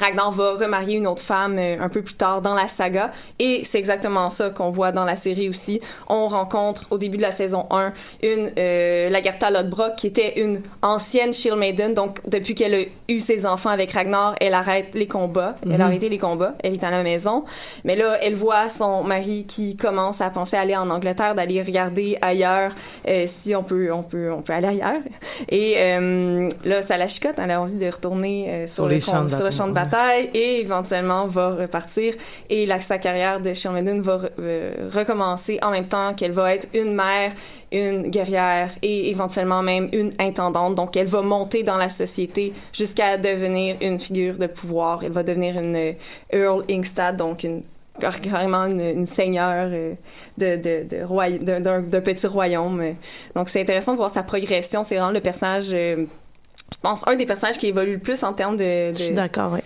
[0.00, 3.62] Ragnar va remarier une autre femme euh, un peu plus tard dans la saga et
[3.64, 5.80] c'est exactement ça qu'on voit dans la série aussi.
[6.08, 10.60] On rencontre au début de la saison 1 une euh, Lagertha Lodbrok qui était une
[10.82, 15.06] ancienne Shield Maiden donc depuis qu'elle a eu ses enfants avec Ragnar, elle arrête les
[15.06, 15.80] combats, elle a Mhm.
[15.82, 17.44] arrêté les combats, elle est à la maison,
[17.84, 21.62] mais là elle voit son mari qui commence à penser à aller en Angleterre, d'aller
[21.62, 22.72] regarder ailleurs
[23.08, 25.02] euh, si on peut on peut on peut aller ailleurs
[25.48, 28.94] et euh, là ça la chicote, elle a envie de retourner euh, sur, Sur le
[28.94, 29.58] les con- champs de sur le bataille.
[29.58, 29.72] champ de
[30.34, 32.14] et éventuellement va repartir
[32.48, 36.68] et la, sa carrière de Sherman va euh, recommencer en même temps qu'elle va être
[36.74, 37.32] une mère,
[37.70, 40.74] une guerrière et éventuellement même une intendante.
[40.74, 45.04] Donc elle va monter dans la société jusqu'à devenir une figure de pouvoir.
[45.04, 45.92] Elle va devenir une euh,
[46.32, 47.46] Earl Ingstad, donc
[48.22, 49.94] carrément une, seigneur euh,
[50.38, 52.94] de, de, de d'un, petit royaume.
[53.34, 54.84] Donc c'est intéressant de voir sa progression.
[54.84, 55.74] C'est vraiment le personnage,
[56.72, 59.52] je pense, un des personnages qui évolue le plus en termes de, Je suis d'accord,
[59.52, 59.60] oui.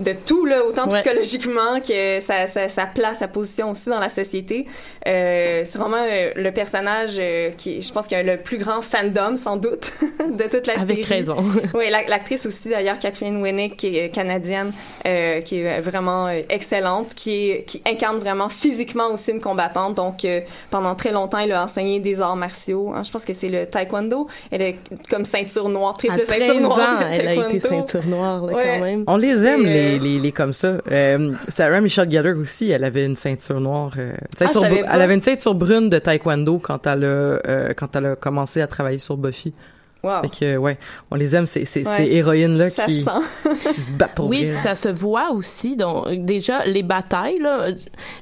[0.00, 1.02] De tout là autant Ouais.
[1.02, 4.66] psychologiquement que sa, sa, sa place sa position aussi dans la société
[5.06, 8.82] euh, c'est vraiment euh, le personnage euh, qui je pense qu'il a le plus grand
[8.82, 11.36] fandom sans doute de toute la série Avec raison.
[11.74, 14.72] oui la- l'actrice aussi d'ailleurs Catherine Winnick qui est canadienne
[15.06, 19.94] euh, qui est vraiment euh, excellente qui est qui incarne vraiment physiquement aussi une combattante
[19.96, 23.02] donc euh, pendant très longtemps elle a enseigné des arts martiaux hein.
[23.04, 24.76] je pense que c'est le taekwondo elle est
[25.10, 28.52] comme ceinture noire triple À 13 ceinture noire ans, elle a été ceinture noire, là,
[28.54, 28.64] Ouais.
[28.78, 29.04] quand même.
[29.06, 30.78] On les aime, euh, les, les, les comme ça.
[30.90, 33.92] Euh, Sarah Michelle Gellar aussi, elle avait une ceinture noire.
[33.98, 37.94] euh, ceinture Ah, elle avait une ceinture brune de taekwondo quand elle a, euh, quand
[37.96, 39.52] elle a commencé à travailler sur Buffy.
[40.02, 40.22] Wow.
[40.22, 40.78] Fait que, ouais,
[41.10, 41.96] on les aime, ces, ces, Ouais.
[41.96, 43.10] ces héroïnes-là ça qui, sent
[43.60, 45.76] qui se battent pour Oui, ça se voit aussi.
[45.76, 47.66] Donc, déjà, les batailles, là,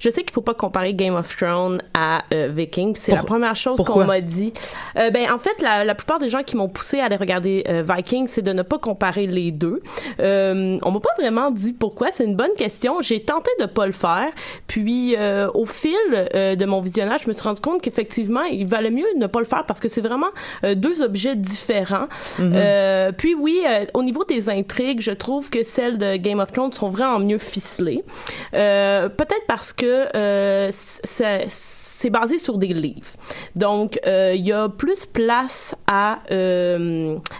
[0.01, 2.97] je sais qu'il faut pas comparer Game of Thrones à euh, Viking.
[2.97, 4.53] C'est la première chose qu'on m'a dit.
[4.99, 7.65] Euh, ben, en fait, la, la plupart des gens qui m'ont poussé à aller regarder
[7.69, 9.81] euh, Viking, c'est de ne pas comparer les deux.
[10.21, 12.09] Euh, on m'a pas vraiment dit pourquoi.
[12.11, 13.01] C'est une bonne question.
[13.03, 14.29] J'ai tenté de pas le faire.
[14.67, 15.95] Puis, euh, au fil
[16.35, 19.39] euh, de mon visionnage, je me suis rendu compte qu'effectivement, il valait mieux ne pas
[19.41, 20.29] le faire parce que c'est vraiment
[20.65, 21.68] euh, deux objets différents.
[22.41, 26.53] Euh, puis oui, euh, au niveau des intrigues, je trouve que celles de Game of
[26.53, 28.05] Thrones sont vraiment mieux ficelées.
[28.55, 30.09] Euh, Peut-être parce que
[30.71, 33.13] c'est basé sur des livres.
[33.57, 36.21] Donc, il y a plus place à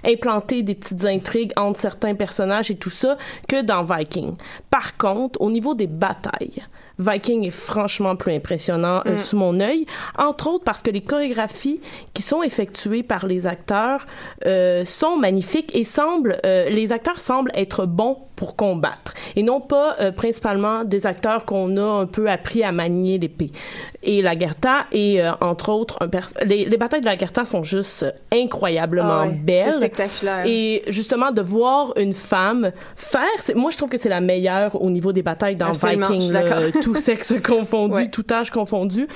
[0.05, 3.17] implanter des petites intrigues entre certains personnages et tout ça
[3.49, 4.35] que dans Viking.
[4.71, 6.65] Par contre, au niveau des batailles,
[6.99, 9.87] Viking est franchement plus impressionnant euh, sous mon œil,
[10.19, 11.81] entre autres parce que les chorégraphies
[12.15, 14.07] qui sont effectuées par les acteurs
[14.47, 19.61] euh, sont magnifiques et semblent, euh, les acteurs semblent être bons pour combattre et non
[19.61, 23.51] pas euh, principalement des acteurs qu'on a un peu appris à manier l'épée.
[24.05, 27.45] Et la Gerta et euh, entre autres un pers- les, les batailles de la Gerta
[27.45, 29.65] sont juste incroyablement Ah ouais, belles.
[29.73, 30.45] c'est spectaculaire.
[30.47, 33.23] Et justement de voir une femme faire,
[33.57, 36.43] moi je trouve que c'est la meilleure au niveau des batailles dans Absolument, Viking, là.
[36.95, 38.11] tout sexe confondu, Ouais.
[38.11, 39.07] tout âge confondu.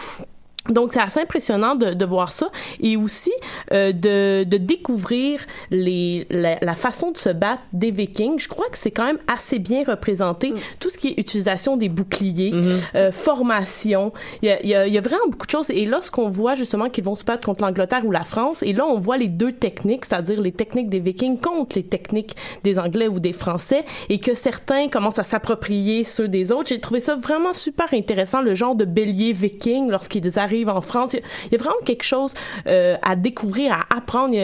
[0.68, 3.32] Donc c'est assez impressionnant de, de voir ça et aussi
[3.72, 8.38] euh, de, de découvrir les, la, la façon de se battre des Vikings.
[8.38, 10.50] Je crois que c'est quand même assez bien représenté.
[10.52, 10.56] Mm.
[10.78, 12.82] Tout ce qui est utilisation des boucliers, Mm-hmm.
[12.94, 15.70] euh, formation, il y a, il y, a, il y a vraiment beaucoup de choses.
[15.70, 18.62] Et là, ce qu'on voit justement qu'ils vont se battre contre l'Angleterre ou la France,
[18.62, 22.36] et là on voit les deux techniques, c'est-à-dire les techniques des Vikings contre les techniques
[22.62, 26.68] des Anglais ou des Français, et que certains commencent à s'approprier ceux des autres.
[26.68, 31.14] J'ai trouvé ça vraiment super intéressant, le genre de bélier viking lorsqu'ils arrivent en France.
[31.14, 32.34] Il y a, vraiment quelque chose
[32.66, 34.34] euh, à découvrir, à apprendre.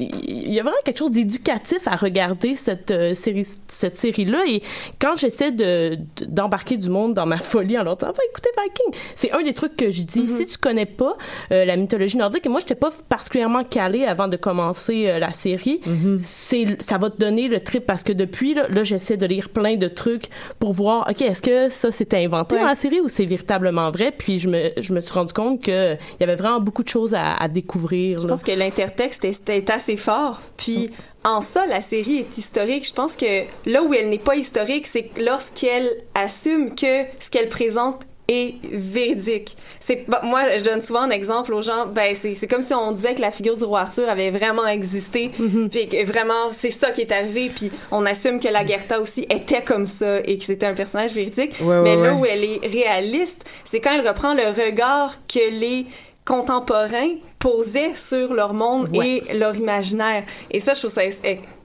[0.00, 4.42] Il y a vraiment quelque chose d'éducatif à regarder cette euh, série cette série là
[4.48, 4.62] et
[4.98, 9.00] quand j'essaie de d'embarquer du monde dans ma folie en leur disant enfin écoutez Viking
[9.14, 10.20] c'est un des trucs que je dis.
[10.20, 10.36] Mm-hmm.
[10.36, 11.16] si tu connais pas
[11.52, 15.32] euh, la mythologie nordique et moi j'étais pas particulièrement calée avant de commencer euh, la
[15.32, 16.18] série mm-hmm.
[16.22, 19.48] c'est ça va te donner le trip parce que depuis là, là j'essaie de lire
[19.50, 20.26] plein de trucs
[20.58, 24.12] pour voir ok est-ce que ça c'était inventé dans la série ou c'est véritablement vrai?
[24.16, 26.88] Puis je me je me suis rendu compte que il y avait vraiment beaucoup de
[26.88, 30.90] choses à, à découvrir je pense que l'intertexte est, assez fort puis
[31.24, 32.86] en ça, la série est historique.
[32.86, 37.48] Je pense que là où elle n'est pas historique, c'est lorsqu'elle assume que ce qu'elle
[37.48, 39.56] présente est véridique.
[39.80, 43.16] C'est moi je donne souvent un exemple aux gens ben c'est comme si on disait
[43.16, 45.68] que la figure du roi Arthur avait vraiment existé mm-hmm.
[45.68, 49.22] puis que vraiment c'est ça qui est arrivé puis on assume que la Gerta aussi
[49.22, 51.60] était comme ça et que c'était un personnage véridique.
[51.60, 55.86] mais là où elle est réaliste, c'est quand elle reprend le regard que les
[56.24, 60.24] contemporains posaient sur leur monde et leur imaginaire.
[60.50, 61.02] Et ça, je trouve ça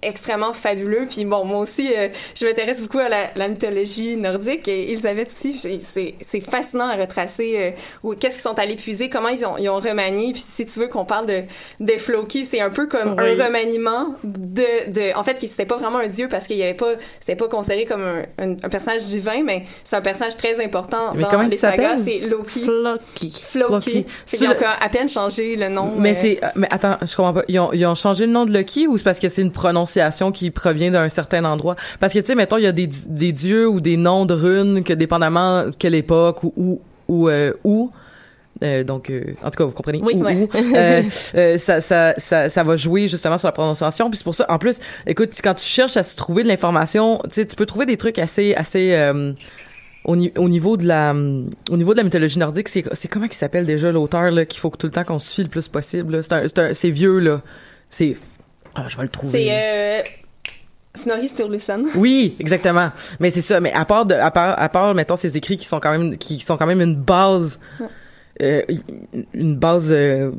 [0.01, 1.05] extrêmement fabuleux.
[1.09, 4.67] Puis bon, moi aussi, euh, je m'intéresse beaucoup à la, mythologie nordique.
[4.69, 5.59] Et Elisabeth aussi,
[6.21, 9.79] c'est fascinant à retracer euh, qu'est-ce qu'ils sont allés puiser, comment ils ont, ils ont
[9.79, 10.31] remanié.
[10.31, 11.43] Puis si tu veux qu'on parle de,
[11.81, 15.17] de Floki, c'est un peu comme un remaniement de, de...
[15.17, 16.93] En fait, c'était pas vraiment un dieu parce qu'il y avait pas...
[17.19, 21.23] C'était pas considéré comme un, un, personnage divin, mais c'est un personnage très important mais
[21.23, 21.97] dans les sagas.
[22.05, 22.61] C'est Loki.
[22.61, 23.33] Floki.
[23.43, 24.05] Floki.
[24.31, 25.93] Ils ont à peine changé le nom.
[25.97, 26.39] Mais, c'est...
[26.55, 27.43] Mais attends, je comprends pas.
[27.47, 29.51] Ils ont, ils ont changé le nom de Loki ou c'est parce que c'est une
[29.51, 31.75] prononciation qui provient d'un certain endroit?
[31.99, 34.33] Parce que, tu sais, mettons, il y a des, des dieux ou des noms de
[34.33, 37.53] runes que dépendamment quelle époque ou ou ou, euh,
[38.63, 40.15] euh, donc, euh, en tout cas, vous comprenez oui,
[40.55, 41.03] euh,
[41.57, 44.09] ça, ça, ça, ça va jouer justement sur la prononciation.
[44.09, 47.19] Puis c'est pour ça, en plus, écoute, quand tu cherches à se trouver de l'information,
[47.25, 48.95] tu sais, tu peux trouver des trucs assez, assez
[50.05, 52.69] au, au, niveau de la, au niveau de la mythologie nordique.
[52.69, 55.19] C'est, c'est comment qui s'appelle déjà l'auteur là qu'il faut que tout le temps qu'on
[55.19, 56.21] fie le plus possible.
[56.23, 57.41] C'est, c'est vieux là.
[57.89, 58.15] C'est
[58.75, 59.45] ah, je vais le trouver.
[59.45, 60.01] C'est euh,
[60.95, 61.85] Snorri Sturluson.
[61.95, 62.91] Oui, exactement.
[63.19, 63.59] Mais c'est ça.
[63.59, 66.17] Mais à part, de, à part, à part, mettons, ces écrits qui sont quand même,
[66.17, 67.59] qui sont quand même une base,
[68.41, 68.61] euh,
[69.33, 70.31] une base, euh,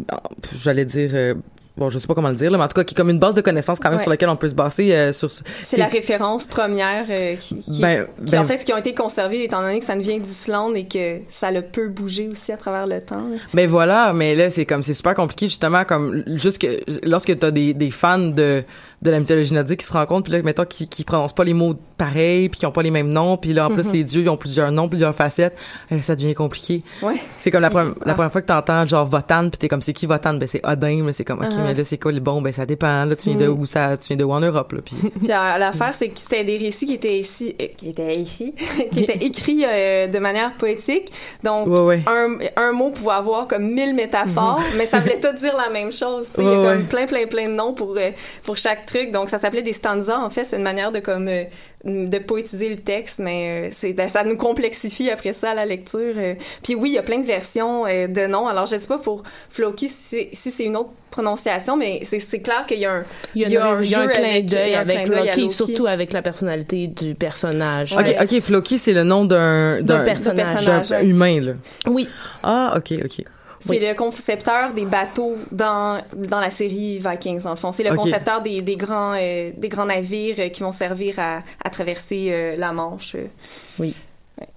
[0.55, 1.35] j'allais dire, euh,
[1.77, 3.11] bon, je sais pas comment le dire, là, mais en tout cas, qui est comme
[3.11, 5.31] une base de connaissances quand même sur laquelle on peut se baser euh, sur.
[5.31, 8.95] C'est la référence première euh, qui, qui, ben, qui en ben fait, qui ont été
[8.95, 12.53] conservées étant donné que ça ne vient d'Islande et que ça le peut bouger aussi
[12.53, 13.27] à travers le temps.
[13.53, 17.39] Mais ben voilà, mais là, c'est comme c'est super compliqué justement, comme juste que lorsque
[17.39, 18.65] t'as des des fans de
[19.07, 21.55] de la mythologie nordique qui se rencontrent puis là mettons qui qui prononcent pas les
[21.55, 23.93] mots pareils puis qui ont pas les mêmes noms puis là en plus mhm.
[23.93, 25.57] les dieux ils ont plusieurs noms plusieurs facettes
[25.93, 29.07] euh, ça devient compliqué ouais c'est comme la, première la première fois que t'entends genre
[29.07, 30.35] Votan puis t'es comme c'est qui Votan?
[30.35, 31.65] Ben c'est Odin mais c'est comme ok uh-huh.
[31.65, 32.43] mais là c'est quoi le bon?
[32.43, 33.61] Ben ça dépend là tu viens de mhm.
[33.61, 36.45] où ça tu viens de où en Europe là puis puis l'affaire c'est que c'était
[36.45, 38.55] des récits qui étaient ici euh, qui étaient ici
[38.91, 41.13] qui étaient écrits euh, de manière poétique
[41.45, 41.69] donc
[42.07, 44.79] un un mot pouvait avoir comme mille métaphores mhm.
[44.79, 47.07] mais ça voulait tout dire la même chose tu sais il y a comme plein
[47.07, 47.97] plein plein de noms pour
[48.43, 48.96] pour chaque truc.
[49.05, 50.19] Donc, ça s'appelait des stanzas.
[50.19, 51.45] En fait, c'est une manière de comme euh,
[51.85, 56.15] de poétiser le texte, mais euh, c'est ben, ça nous complexifie après ça la lecture.
[56.17, 56.35] Euh.
[56.63, 58.49] Puis oui, il y a plein de versions de noms.
[58.49, 62.79] Alors, je sais pas pour Floki si, c'est une autre prononciation, mais c'est clair qu'il
[62.79, 63.03] y a un
[63.35, 67.95] il y a, un, jeu clin d'œil avec, Loki, surtout avec la personnalité du personnage.
[67.97, 71.53] Ok, ok, Floki, c'est le nom d'un d'un personnage, humain là.
[71.87, 72.09] Oui.
[72.43, 73.25] Ah, ok, ok.
[73.69, 77.73] C'est le concepteur des bateaux dans, dans la série Vikings, en fond.
[77.73, 81.43] C'est le concepteur des, des grands, euh, des grands navires euh, qui vont servir à,
[81.65, 83.17] à traverser euh, la Manche.
[83.79, 83.95] Oui.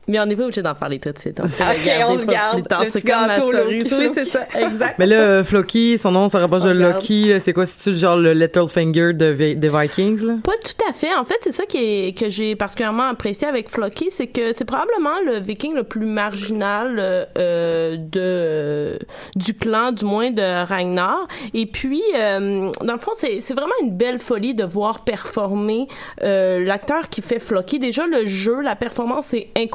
[0.09, 1.39] Mais on n'est pas obligé d'en parler tout de suite.
[1.39, 2.67] On ok, on le garde.
[2.91, 4.95] C'est comme gâteau, Oui, c'est ça, exact.
[4.97, 7.39] Mais là, Floki, son nom, ça rapproche de Loki.
[7.39, 10.33] C'est quoi, c'est-tu genre le Littlefinger de, des Vikings, là?
[10.43, 11.13] Pas tout à fait.
[11.13, 14.65] En fait, c'est ça qui est, que j'ai particulièrement apprécié avec Floki, c'est que c'est
[14.65, 18.97] probablement le viking le plus marginal euh, de
[19.35, 21.27] du clan, du moins de Ragnar.
[21.53, 25.87] Et puis, euh, dans le fond, c'est, c'est vraiment une belle folie de voir performer
[26.23, 27.77] euh, l'acteur qui fait Floki.
[27.77, 29.68] Déjà, le jeu, la performance est incroyable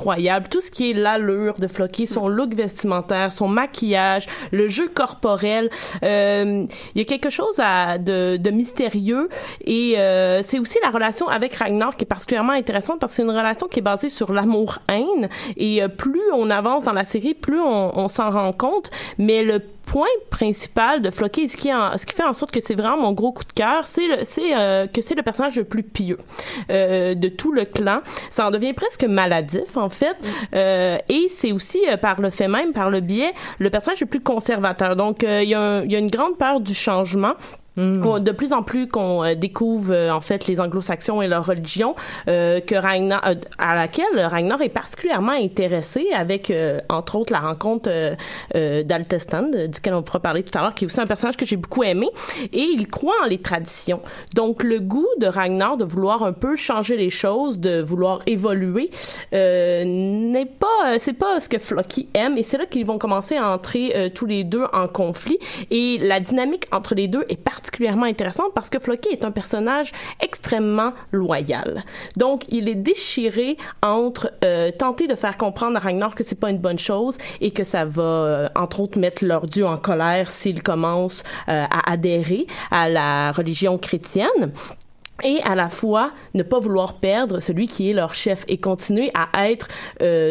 [0.50, 5.70] tout ce qui est l'allure de Floki, son look vestimentaire, son maquillage, le jeu corporel.
[6.02, 9.28] Euh, il y a quelque chose de mystérieux
[9.64, 13.22] et euh, c'est aussi la relation avec Ragnar qui est particulièrement intéressante parce que c'est
[13.22, 17.35] une relation qui est basée sur l'amour-haine et euh, plus on avance dans la série,
[17.35, 18.90] plus on, on s'en rend compte.
[19.18, 22.75] Mais le point principal de Floki, ce qui, ce qui fait en sorte que c'est
[22.75, 24.09] vraiment mon gros coup de cœur, c'est
[24.57, 26.18] euh, que c'est le personnage le plus pieux
[26.70, 28.01] euh, de tout le clan.
[28.31, 30.16] Ça en devient presque maladif en fait,
[30.55, 34.07] euh, et c'est aussi euh, par le fait même, par le biais, le personnage le
[34.07, 34.97] plus conservateur.
[34.97, 37.35] Donc il y, y a une grande peur du changement
[37.76, 38.20] Mm.
[38.20, 41.96] De plus en plus qu'on euh, découvre euh, en fait les anglo-saxons et leur religion,
[42.28, 43.22] euh, que Ragnar,
[43.58, 46.52] à laquelle Ragnar est particulièrement intéressé, avec
[46.88, 47.90] entre autres la rencontre
[48.54, 51.56] d'Altestan, duquel on pourra parler tout à l'heure, qui est aussi un personnage que j'ai
[51.56, 52.08] beaucoup aimé,
[52.52, 54.00] et il croit en les traditions.
[54.34, 58.90] Donc le goût de Ragnar de vouloir un peu changer les choses, de vouloir évoluer,
[59.32, 63.50] n'est pas, c'est pas ce que Floki aime, et c'est là qu'ils vont commencer à
[63.50, 65.38] entrer tous les deux en conflit,
[65.70, 69.31] et la dynamique entre les deux est particulièrement particulièrement intéressante parce que Floki est un
[69.31, 71.83] personnage extrêmement loyal.
[72.17, 76.50] Donc, il est déchiré entre euh, tenter de faire comprendre à Ragnar que c'est pas
[76.50, 80.31] une bonne chose et que ça va, euh, entre autres, mettre leur dieu en colère
[80.31, 84.52] s'il commence euh, à adhérer à la religion chrétienne
[85.23, 89.10] et à la fois ne pas vouloir perdre celui qui est leur chef et continuer
[89.15, 89.69] à être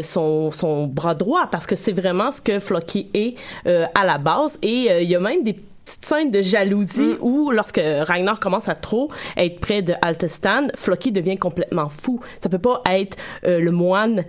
[0.04, 0.52] son,
[0.88, 5.10] bras droit parce que c'est vraiment ce que Floki est à la base et il
[5.10, 5.56] y a même des
[5.86, 7.18] petite scène de jalousie mm.
[7.22, 12.20] où lorsque Ragnar commence à trop être près de Altestan, Floki devient complètement fou.
[12.42, 14.26] Ça peut pas être euh, le moine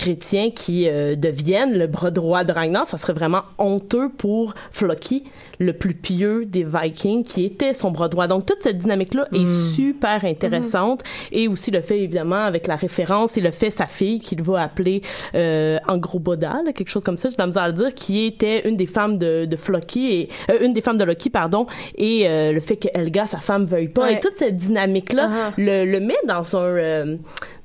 [0.00, 5.24] chrétien qui euh, devienne le bras droit de Ragnar, ça serait vraiment honteux pour Floki
[5.58, 8.26] le plus pieux des Vikings, qui était son bras droit.
[8.26, 9.70] Donc, toute cette dynamique-là est hmm.
[9.74, 11.02] super intéressante.
[11.32, 14.62] Et aussi le fait, évidemment, avec la référence et le fait sa fille, qu'il va
[14.62, 15.02] appeler
[15.34, 18.86] euh, Angroboda, quelque chose comme ça, je dois à le dire, qui était une des
[18.86, 21.66] femmes de, de Floki, et, euh, une des femmes de Loki, pardon,
[21.98, 24.10] et euh, le fait que Helga, sa femme, veuille pas.
[24.10, 25.52] Et toute cette dynamique-là uh-huh.
[25.58, 27.16] le, le, met dans un, euh,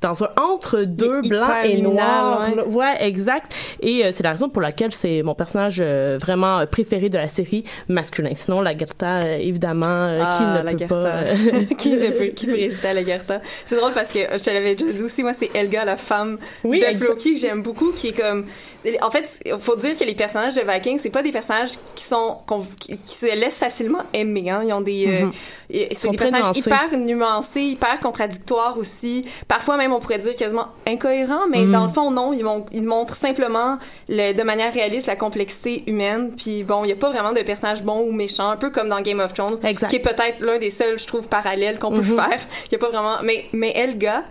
[0.01, 2.49] dans un entre-deux blanc et noir.
[2.67, 2.97] Ouais.
[3.01, 3.55] exact.
[3.81, 8.31] Et c'est la raison pour laquelle c'est mon personnage vraiment préféré de la série masculin.
[8.35, 11.75] Sinon, la Gerta, euh, évidemment, euh, qui ah, ne peut pas...
[11.77, 13.41] qui ne peut, qui peut résister à la Gerta.
[13.65, 16.37] C'est drôle parce que je te l'avais déjà dit aussi, moi, c'est Elga, la femme
[16.63, 18.45] de Floki, que j'aime beaucoup, qui est comme
[19.01, 22.03] en fait, il faut dire que les personnages de Vikings, c'est pas des personnages qui
[22.03, 22.37] sont
[22.79, 24.49] qui, se laissent facilement aimer.
[24.49, 24.63] Hein.
[24.65, 25.25] Ils ont des, euh,
[25.71, 25.87] mm-hmm.
[25.93, 29.25] c'est des personnages hyper nuancés, hyper contradictoires aussi.
[29.47, 31.71] Parfois même, on pourrait dire quasiment incohérents, mais mm-hmm.
[31.71, 32.33] dans le fond, non.
[32.33, 33.77] Ils, ils montrent simplement
[34.09, 36.31] le, de manière réaliste la complexité humaine.
[36.35, 38.89] Puis bon, il y a pas vraiment de personnages bons ou méchants, un peu comme
[38.89, 42.01] dans Game of Thrones, qui est peut-être l'un des seuls, je trouve, parallèles qu'on peut
[42.01, 42.29] mm-hmm.
[42.29, 42.39] faire.
[42.67, 44.23] Il y a pas vraiment, mais mais Elga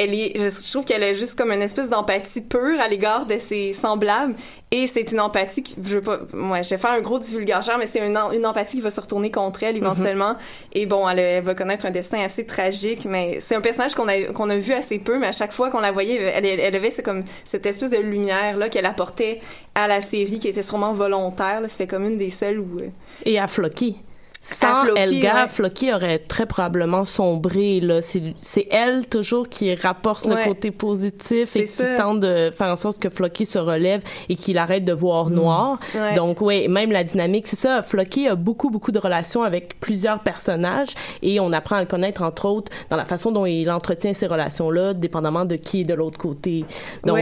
[0.00, 3.36] elle est, je trouve qu'elle a juste comme une espèce d'empathie pure à l'égard de
[3.36, 4.34] ses semblables.
[4.70, 7.76] Et c'est une empathie qui, je veux pas, moi, je vais faire un gros divulgateur,
[7.76, 10.32] mais c'est une, une empathie qui va se retourner contre elle éventuellement.
[10.32, 10.74] Mm-hmm.
[10.74, 14.32] Et bon, elle, va connaître un destin assez tragique, mais c'est un personnage qu'on a,
[14.32, 16.90] qu'on a vu assez peu, mais à chaque fois qu'on la voyait, elle, elle avait
[16.90, 19.40] c'est comme cette espèce de lumière, là, qu'elle apportait
[19.74, 22.78] à la série, qui était sûrement volontaire, C'était comme une des seules où...
[22.78, 22.88] Euh,
[23.26, 23.96] Et à Floki.
[24.42, 27.80] Sans Elga, Floki aurait très probablement sombré.
[27.80, 28.00] Là.
[28.02, 32.98] C'est, elle toujours qui rapporte le côté positif et qui tente de faire en sorte
[32.98, 35.34] que Floki se relève et qu'il arrête de voir mm.
[35.34, 35.80] noir.
[36.16, 37.82] Donc oui, même la dynamique, c'est ça.
[37.82, 42.22] Floki a beaucoup, beaucoup de relations avec plusieurs personnages et on apprend à le connaître,
[42.22, 45.94] entre autres, dans la façon dont il entretient ces relations-là, dépendamment de qui est de
[45.94, 46.64] l'autre côté.
[47.04, 47.18] Donc,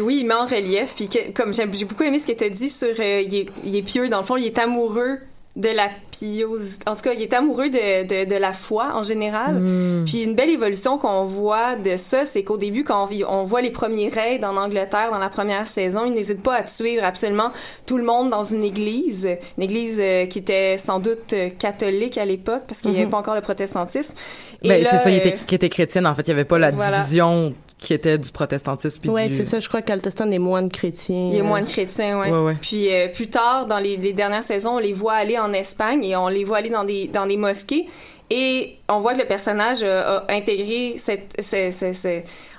[0.00, 0.94] Oui, il met en relief.
[0.96, 3.76] Puis comme j'ai beaucoup aimé ce que tu as dit sur euh, il, est, il
[3.76, 5.18] est pieux, dans le fond, il est amoureux
[5.56, 6.78] de la piose.
[6.84, 9.54] En tout cas, il est amoureux de, de, de la foi en général.
[9.54, 10.04] Hmm.
[10.04, 13.70] Puis une belle évolution qu'on voit de ça, c'est qu'au début, quand on, voit les
[13.70, 17.52] premiers raids en Angleterre dans la première saison, il n'hésite pas à tuer absolument
[17.86, 22.18] tout le monde dans une église, une église euh, qui était sans doute euh, catholique
[22.18, 23.12] à l'époque parce qu'il n'y avait mhm.
[23.12, 24.14] pas encore le protestantisme.
[24.62, 26.22] Ben, c'est ça, il était, euh, qui était chrétienne en fait.
[26.22, 27.54] Il n'y avait pas la division
[27.84, 29.10] qui était du protestantisme.
[29.10, 29.60] Ouais, c'est ça.
[29.60, 31.28] Je crois qu'Altestan est moine chrétien.
[31.30, 32.30] Il est moine chrétien, ouais.
[32.30, 35.52] ouais, Puis euh, plus tard, dans les, les, dernières saisons, on les voit aller en
[35.52, 37.86] Espagne et on les voit aller dans des dans des mosquées.
[38.30, 41.38] Et on voit que le personnage a, intégré cette,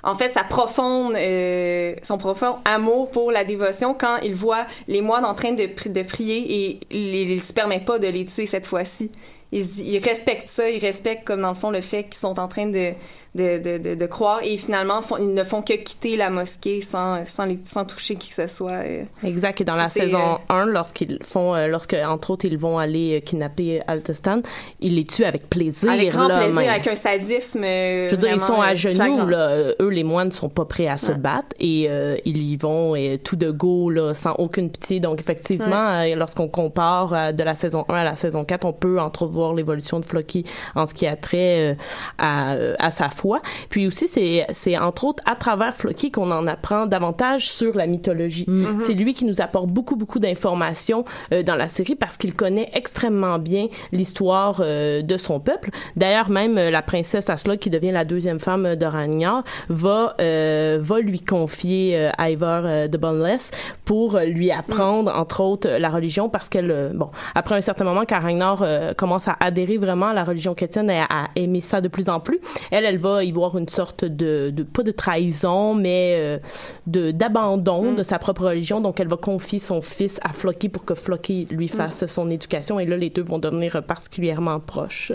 [0.04, 5.00] en fait, sa profonde, euh, son profond amour pour la dévotion quand il voit les
[5.00, 8.46] moines en train de, de prier et il ne se permet pas de les tuer
[8.46, 9.10] cette fois-ci.
[9.56, 12.48] Il, il respecte ça, il respecte comme dans le fond le fait qu'ils sont en
[12.48, 12.92] train de,
[13.36, 17.44] de, de, de, croire et finalement ils ne font que quitter la mosquée sans, sans,
[17.44, 18.84] les, sans toucher qui que ce soit.
[18.84, 19.04] Euh.
[19.24, 19.60] Exact.
[19.60, 23.22] Et dans la saison 1, euh, lorsqu'ils font, euh, lorsque entre autres ils vont aller
[23.24, 24.40] kidnapper Altestan,
[24.80, 25.90] ils les tuent avec plaisir.
[25.90, 27.62] Avec grand plaisir, avec un sadisme.
[27.62, 29.26] Je veux dire, ils sont à genoux.
[29.26, 29.72] Là.
[29.80, 31.88] Eux, les moines, ne sont pas prêts à se battre et
[32.24, 35.00] ils y vont et tout de go là, sans aucune pitié.
[35.00, 39.45] Donc effectivement, lorsqu'on compare de la saison 1 à la saison 4, on peut entrevoir
[39.54, 40.44] l'évolution de Floki
[40.74, 41.76] en ce qui a trait
[42.18, 46.46] à, à sa foi puis aussi, c'est, c'est entre autres à travers Floki qu'on en
[46.46, 48.46] apprend davantage sur la mythologie.
[48.48, 48.80] Mm-hmm.
[48.80, 52.70] C'est lui qui nous apporte beaucoup, beaucoup d'informations euh, dans la série parce qu'il connaît
[52.72, 55.70] extrêmement bien l'histoire euh, de son peuple.
[55.96, 61.00] D'ailleurs, même euh, la princesse Asla, qui devient la deuxième femme de Ragnar, va, va
[61.00, 63.50] lui confier Ivar de Boneless
[63.84, 65.18] pour lui apprendre, mm.
[65.18, 68.64] entre autres, la religion parce qu'elle, bon, après un certain moment, quand Ragnar
[68.96, 72.08] commence commence à adhérer vraiment à la religion chrétienne et à, aimer ça de plus
[72.08, 72.40] en plus.
[72.70, 76.38] Elle, elle va y voir une sorte de, de pas de trahison, mais euh,
[76.86, 77.96] de d'abandon mm.
[77.96, 78.80] de sa propre religion.
[78.80, 81.76] Donc, elle va confier son fils à Flocky pour que Flocky lui mm.
[81.76, 82.80] fasse son éducation.
[82.80, 85.12] Et là, les deux vont devenir particulièrement proches.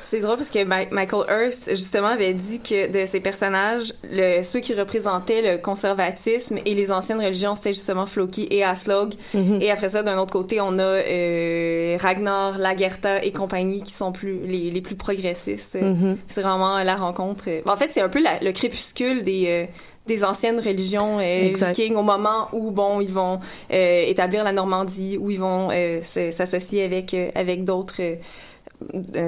[0.00, 4.60] C'est drôle parce que Michael Hurst, justement, avait dit que de ses personnages, le, ceux
[4.60, 9.14] qui représentaient le conservatisme et les anciennes religions, c'était justement Floki et Aslog.
[9.34, 9.60] Mm-hmm.
[9.60, 14.12] Et après ça, d'un autre côté, on a euh, Ragnar, Lagertha et compagnie qui sont
[14.12, 15.76] plus les, les plus progressistes.
[15.76, 16.16] Mm-hmm.
[16.26, 17.44] C'est vraiment la rencontre.
[17.66, 19.64] En fait, c'est un peu le crépuscule des euh,
[20.08, 23.38] des anciennes religions euh, vikings au moment où bon ils vont
[23.72, 28.00] euh, établir la Normandie où ils vont euh, s'associer avec avec d'autres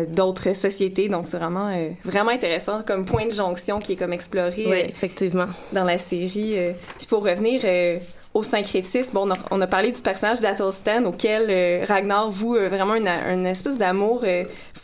[0.09, 1.09] d'autres sociétés.
[1.09, 1.71] Donc c'est vraiment
[2.05, 5.49] vraiment intéressant comme point de jonction qui est comme exploré effectivement.
[5.73, 6.57] dans la série.
[6.99, 7.63] Puis pour revenir
[8.35, 9.11] au syncrétisme.
[9.13, 14.25] Bon, on a, parlé du personnage d'Athelstan auquel Ragnar voue vraiment une, une espèce d'amour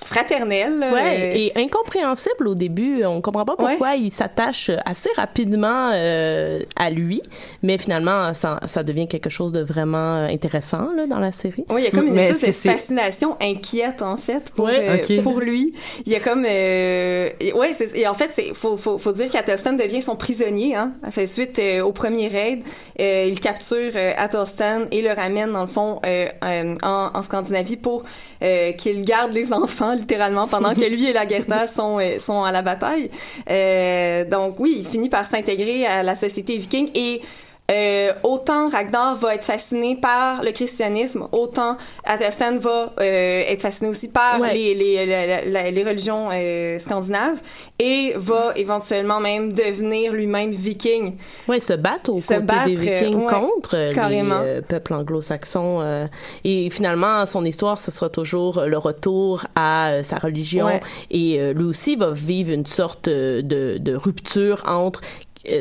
[0.05, 0.85] fraternel.
[0.93, 3.05] Ouais, et incompréhensible au début.
[3.05, 7.23] On comprend pas pourquoi il s'attache assez rapidement euh, à lui,
[7.63, 11.65] mais finalement, ça, ça, devient quelque chose de vraiment intéressant là, dans la série.
[11.71, 15.41] Oui, il y a comme une espèce de fascination inquiète, en fait, pour, euh, pour
[15.41, 15.75] lui.
[16.05, 16.45] Il y a comme...
[16.49, 20.75] Euh, ouais, et en fait, il faut, faut, faut dire qu'Athelstan devient son prisonnier.
[20.77, 22.61] Hein, fait suite euh, au premier raid.
[22.99, 28.05] il capture Athelstan et le ramène, dans le fond, en, en Scandinavie pour
[28.41, 32.53] qu'il garde les enfants littéralement pendant que lui et la Gerda sont euh, sont à
[32.53, 33.11] la bataille.
[33.51, 37.23] Euh, donc oui, il finit par s'intégrer à la société viking et
[37.71, 43.91] euh, autant Ragnar va être fasciné par le christianisme, autant Athelstan va euh, être fasciné
[43.91, 47.41] aussi par les, les, les, religions euh, scandinaves
[47.81, 51.17] et va éventuellement même devenir lui-même viking.
[51.49, 56.07] Oui, se battre au se battre, des vikings contre les peuples anglo-saxons.
[56.45, 60.69] et finalement, son histoire, ce sera toujours le retour à sa religion
[61.11, 65.01] et lui aussi va vivre une sorte de, de rupture entre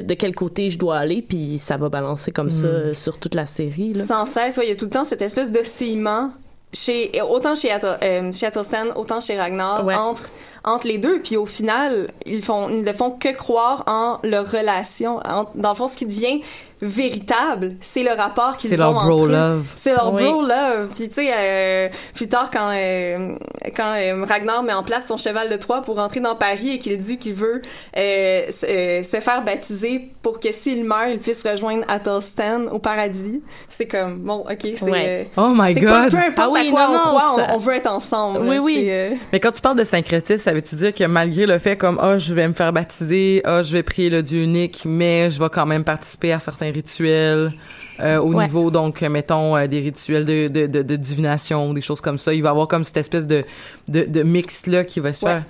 [0.02, 2.94] de quel côté je dois aller, puis ça va balancer comme ça hmm.
[2.94, 3.94] sur toute la série.
[3.94, 4.06] Là.
[4.06, 6.32] Sans cesse, il y a tout le temps cette espèce d'oscillement
[6.76, 8.50] chez autant chez, euh, chez
[8.96, 10.30] autant chez Ragnar entre
[10.64, 14.50] entre les deux puis au final ils font ils ne font que croire en leur
[14.52, 15.22] relation
[15.56, 16.42] dans le fond ce qui devient
[16.82, 19.65] véritable, c'est le rapport qu'ils ont entre bro love.
[19.76, 20.89] C'est leur bro love.
[20.93, 23.36] Puis tu sais, euh, plus tard quand euh,
[23.76, 26.80] quand euh, Ragnar met en place son cheval de Troie pour rentrer dans Paris et
[26.80, 27.61] qu'il dit qu'il veut
[27.95, 33.41] se faire baptiser pour que s'il meurt, il puisse rejoindre Athelstan au paradis.
[33.69, 36.11] C'est comme bon, ok, c'est oh my god.
[36.11, 38.39] peu importe ah oui, à quoi on croit, on, veut être ensemble.
[38.47, 38.91] Oui oui.
[39.32, 42.17] Mais quand tu parles de syncrétisme, ça veut-tu dire que malgré le fait comme oh
[42.17, 45.49] je vais me faire baptiser, oh je vais prier le Dieu unique, mais je vais
[45.49, 47.53] quand même participer à certains rituels
[47.99, 52.01] euh, au niveau donc mettons euh, des rituels de, de, de, de, divination des choses
[52.01, 53.45] comme ça il va y avoir comme cette espèce de
[53.88, 55.43] de, de mix là qui va se faire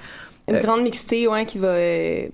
[0.48, 1.76] une euh, grande mixité, ouais, qui va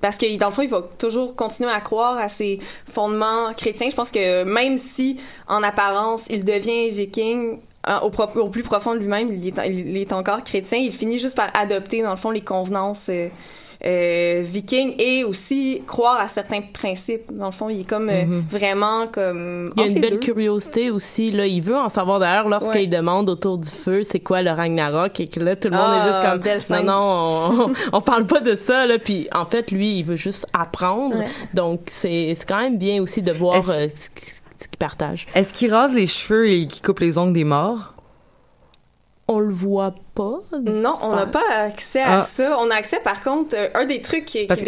[0.01, 2.59] parce que dans le fond, il va toujours continuer à croire à ses
[2.91, 3.89] fondements chrétiens.
[3.89, 5.17] Je pense que même si
[5.47, 10.43] en apparence il devient viking, au, au, plus profond de lui-même, il, il, est encore
[10.43, 10.77] chrétien.
[10.77, 13.09] Il finit juste par adopter, dans le fond, les convenances
[13.85, 17.31] euh, viking et aussi croire à certains principes.
[17.33, 18.43] Dans le fond, il est comme euh, mhm.
[18.49, 19.73] vraiment comme.
[19.75, 21.31] Il y a une belle curiosité aussi.
[21.31, 25.19] Là, il veut en savoir d'ailleurs lorsqu'il demande autour du feu c'est quoi le Ragnarok?
[25.19, 28.27] Et que là tout le monde est juste ah, comme non non on, on, parle
[28.27, 28.99] pas de ça là.
[28.99, 31.15] Puis en fait lui il veut juste apprendre.
[31.53, 35.27] Donc c'est c'est quand même bien aussi de voir euh, ce qu'il partage.
[35.33, 37.93] Est-ce qu'il rase les cheveux et qu'il coupe les ongles des morts?
[39.31, 40.41] On le voit pas.
[40.61, 42.23] Non, on n'a pas accès à ah.
[42.23, 42.57] ça.
[42.59, 44.61] On a accès, par contre, euh, un des trucs qui, est, Parce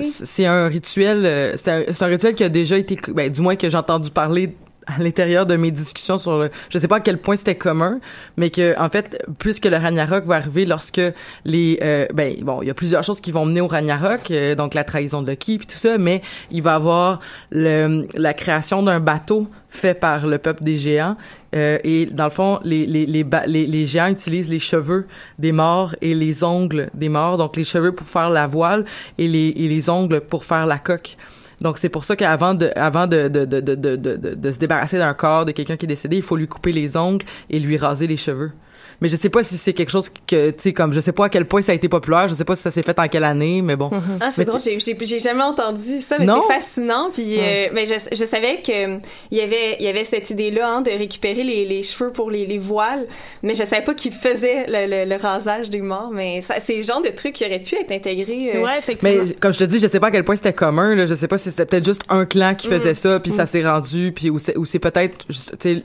[0.00, 3.56] c'est un, rituel, euh, c'est un, un, rituel qui a déjà été, ben, du moins
[3.56, 4.54] que j'ai entendu parler
[4.86, 8.00] à l'intérieur de mes discussions sur le, je sais pas à quel point c'était commun,
[8.36, 11.00] mais que en fait, puisque le Ragnarok va arriver lorsque
[11.44, 14.74] les, euh, ben bon, il y a plusieurs choses qui vont mener au Ragnarok, donc
[14.74, 17.20] la trahison de Loki puis tout ça, mais il va avoir
[17.50, 21.16] le, la création d'un bateau fait par le peuple des géants.
[21.54, 25.06] Euh, et dans le fond, les, les, les, les, géants utilisent les cheveux
[25.38, 27.36] des morts et les ongles des morts.
[27.36, 28.84] Donc les cheveux pour faire la voile
[29.18, 31.16] et les, et les ongles pour faire la coque.
[31.60, 34.98] Donc c'est pour ça qu'avant de avant de de, de, de, de, de se débarrasser
[34.98, 37.76] d'un corps de quelqu'un qui est décédé, il faut lui couper les ongles et lui
[37.76, 38.52] raser les cheveux
[39.00, 41.26] mais je sais pas si c'est quelque chose que tu sais comme je sais pas
[41.26, 43.08] à quel point ça a été populaire je sais pas si ça s'est fait en
[43.08, 44.18] quelle année mais bon mm-hmm.
[44.20, 47.94] ah c'est drôle j'ai j'ai jamais entendu ça mais c'est fascinant puis euh, mais je,
[48.12, 48.98] je savais que
[49.30, 52.10] il y avait il y avait cette idée là hein, de récupérer les, les cheveux
[52.10, 53.06] pour les, les voiles
[53.42, 57.02] mais je savais pas qu'ils faisaient le, le, rasage des morts mais c'est le genre
[57.02, 58.62] de truc qui aurait pu être intégré euh.
[58.62, 60.94] ouais effectivement mais comme je te dis je sais pas à quel point c'était commun
[60.94, 62.96] là je sais pas si c'était peut-être juste un clan qui faisait mm.
[62.96, 63.46] ça puis ça mm.
[63.46, 65.26] s'est rendu puis ou c'est peut-être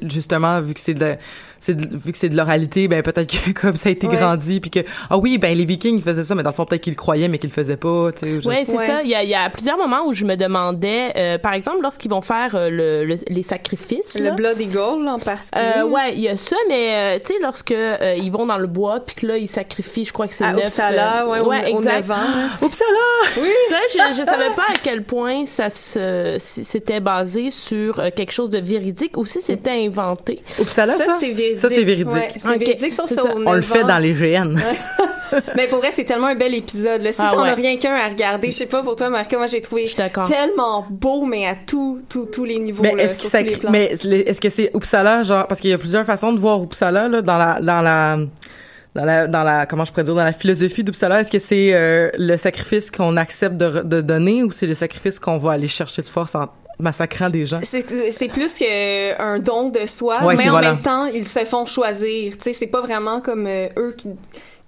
[0.04, 1.16] justement vu que c'est de
[1.62, 4.72] c'est vu que c'est de l'oralité, ben peut-être que comme ça a été grandi, puis
[4.72, 6.94] que ah oui, ben les Vikings ils faisaient ça, mais dans le fond peut-être qu'ils
[6.94, 8.12] le croyaient, mais qu'ils le faisaient pas.
[8.12, 9.04] Tu sais, ouais, c'est ça.
[9.04, 11.84] Il y, a, il y a plusieurs moments où je me demandais, euh, par exemple,
[11.84, 14.16] lorsqu'ils vont faire euh, le, les sacrifices.
[14.16, 15.66] Le Blood Eagle en particulier.
[15.78, 17.76] Euh, ouais, il y a ça, mais tu sais lorsque
[18.18, 20.66] ils vont dans le bois, puis que là ils sacrifient, je crois que c'est neuf.
[20.66, 22.10] Uppsala, ouais, ouais, au, exact.
[22.62, 22.92] Uppsala.
[23.38, 23.50] Oui.
[23.70, 28.50] Ça, je, je savais pas à quel point ça se, c'était basé sur quelque chose
[28.50, 30.40] de véridique ou si c'était inventé.
[30.60, 31.18] Uppsala, ça, ça?
[31.20, 31.62] c'est véridique.
[31.62, 32.14] Ça c'est véridique.
[32.14, 33.24] Ouais, c'est véridique, ça, ça.
[33.46, 34.56] On le fait dans les GN.
[35.56, 37.02] mais pour vrai, c'est tellement un bel épisode.
[37.02, 37.12] Là.
[37.12, 39.48] Si ah, t'en as rien qu'un à regarder, je sais pas pour toi, Marc, moi
[39.48, 39.90] j'ai trouvé
[40.28, 42.84] tellement beau, mais à tous tous les niveaux.
[42.84, 46.34] Mais est-ce que mais est-ce que c'est Uppsala, genre, parce qu'il y a plusieurs façons
[46.34, 48.18] de voir Uppsala là, dans la dans la
[48.94, 51.74] dans la, dans la comment je pourrais dire dans la philosophie d'Uppsala est-ce que c'est
[51.74, 55.70] euh, le sacrifice qu'on accepte de, de donner ou c'est le sacrifice qu'on va aller
[55.70, 56.50] chercher de force en
[56.82, 57.60] massacrant des gens.
[57.64, 62.34] C'est plus qu'un don de soi mais en même temps ils se font choisir.
[62.38, 64.10] Tu sais c'est pas vraiment comme euh, eux qui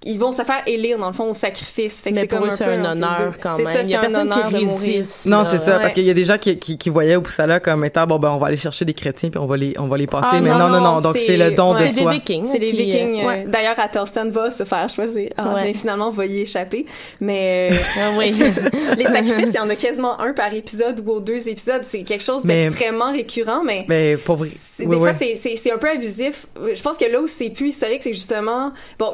[0.06, 2.02] ils vont se faire élire dans le fond au sacrifice.
[2.02, 3.66] Fait que c'est comme eux, c'est un, honneur quand même.
[3.66, 5.26] Ça, il y a personne qui résiste.
[5.26, 7.84] Non, c'est ça, parce qu'il y a des gens qui, qui, qui voyaient Uppsala comme
[7.84, 9.96] étant bon ben on va aller chercher des chrétiens puis on va les on va
[9.96, 10.28] les passer.
[10.32, 12.12] Ah, mais non non non, donc c'est le don de soi.
[12.12, 13.24] Des Vikings, c'est les Vikings.
[13.24, 15.30] Euh, d'ailleurs, Athelstan va se faire choisir.
[15.36, 16.86] Ah, mais finalement, on va y échapper.
[17.20, 18.34] Mais euh, ah, oui.
[18.98, 21.82] les sacrifices, il y en a quasiment un par épisode ou deux épisodes.
[21.82, 23.84] C'est quelque chose d'extrêmement récurrent, mais.
[23.88, 24.50] Mais pour vrai.
[24.78, 26.46] Des fois, c'est un peu abusif.
[26.74, 29.12] Je pense que là où c'est plus historique, c'est justement bon,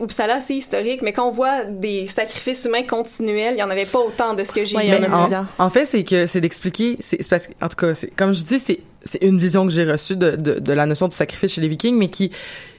[0.00, 3.86] Uppsala c'est historique, mais quand on voit des sacrifices humains continuels, il y en avait
[3.86, 5.06] pas autant de ce que j'ai vu.
[5.06, 8.58] En, en, fait, c'est que c'est d'expliquer, c'est parce en tout cas, comme je dis,
[8.58, 11.60] c'est c'est une vision que j'ai reçue de, de, de la notion du sacrifice chez
[11.60, 12.30] les Vikings, mais qui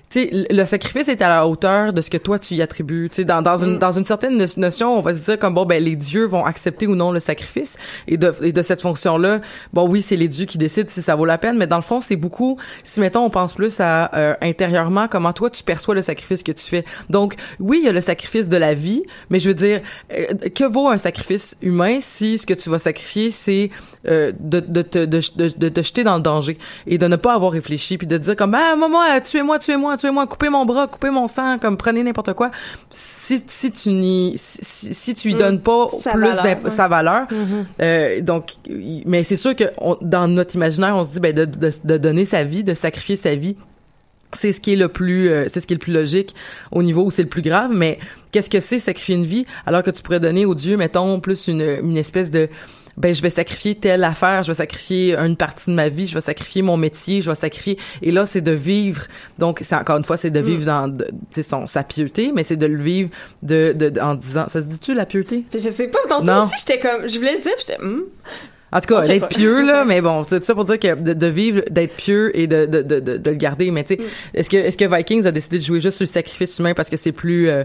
[0.09, 3.09] sais, le sacrifice est à la hauteur de ce que toi tu y attribues.
[3.09, 3.79] Tu sais, dans, dans une mm.
[3.79, 6.87] dans une certaine notion, on va se dire comme bon ben les dieux vont accepter
[6.87, 9.41] ou non le sacrifice et de et de cette fonction là,
[9.73, 11.83] bon oui c'est les dieux qui décident si ça vaut la peine, mais dans le
[11.83, 12.57] fond c'est beaucoup.
[12.83, 16.51] Si mettons on pense plus à euh, intérieurement comment toi tu perçois le sacrifice que
[16.51, 16.85] tu fais.
[17.09, 19.81] Donc oui il y a le sacrifice de la vie, mais je veux dire
[20.11, 23.69] euh, que vaut un sacrifice humain si ce que tu vas sacrifier c'est
[24.07, 26.57] euh, de, de, te, de, de, te jeter dans le danger
[26.87, 29.97] et de ne pas avoir réfléchi puis de te dire comme ah moi tuez-moi tuez-moi
[29.99, 32.51] tuez-moi coupez mon bras coupez mon sang comme prenez n'importe quoi
[32.89, 35.37] si si tu n'y si, si, tu lui mm.
[35.37, 37.65] donnes pas plus valeur, sa valeur mm-hmm.
[37.81, 38.53] euh, donc
[39.05, 39.65] mais c'est sûr que
[40.01, 43.15] dans notre imaginaire on se dit ben de, de, de donner sa vie de sacrifier
[43.15, 43.55] sa vie
[44.31, 46.35] c'est ce qui est le plus euh, c'est ce qui est le plus logique
[46.71, 47.97] au niveau où c'est le plus grave mais
[48.31, 51.47] qu'est-ce que c'est sacrifier une vie alors que tu pourrais donner au Dieu mettons plus
[51.47, 52.49] une une espèce de
[52.99, 56.13] ben je vais sacrifier telle affaire, je vais sacrifier une partie de ma vie, je
[56.13, 59.03] vais sacrifier mon métier, je vais sacrifier et là c'est de vivre
[59.37, 60.65] donc c'est encore une fois c'est de vivre mm.
[60.65, 60.97] dans
[61.31, 63.09] tu son sa pieuté mais c'est de le vivre
[63.41, 66.79] de, de, en disant ça se dit-tu la pieuté Je sais pas tantôt aussi j'étais
[66.79, 68.03] comme je voulais le dire j'étais hmm.
[68.71, 71.63] En tout cas, d'être pieux là, mais bon, tout ça pour dire que de, vivre,
[71.71, 73.71] d'être pieux et de, de, de, de, le garder.
[73.71, 74.05] Mais tu sais, mm.
[74.35, 76.89] est-ce que est-ce que Vikings a décidé de jouer juste sur le sacrifice humain parce
[76.89, 77.63] que c'est plus euh,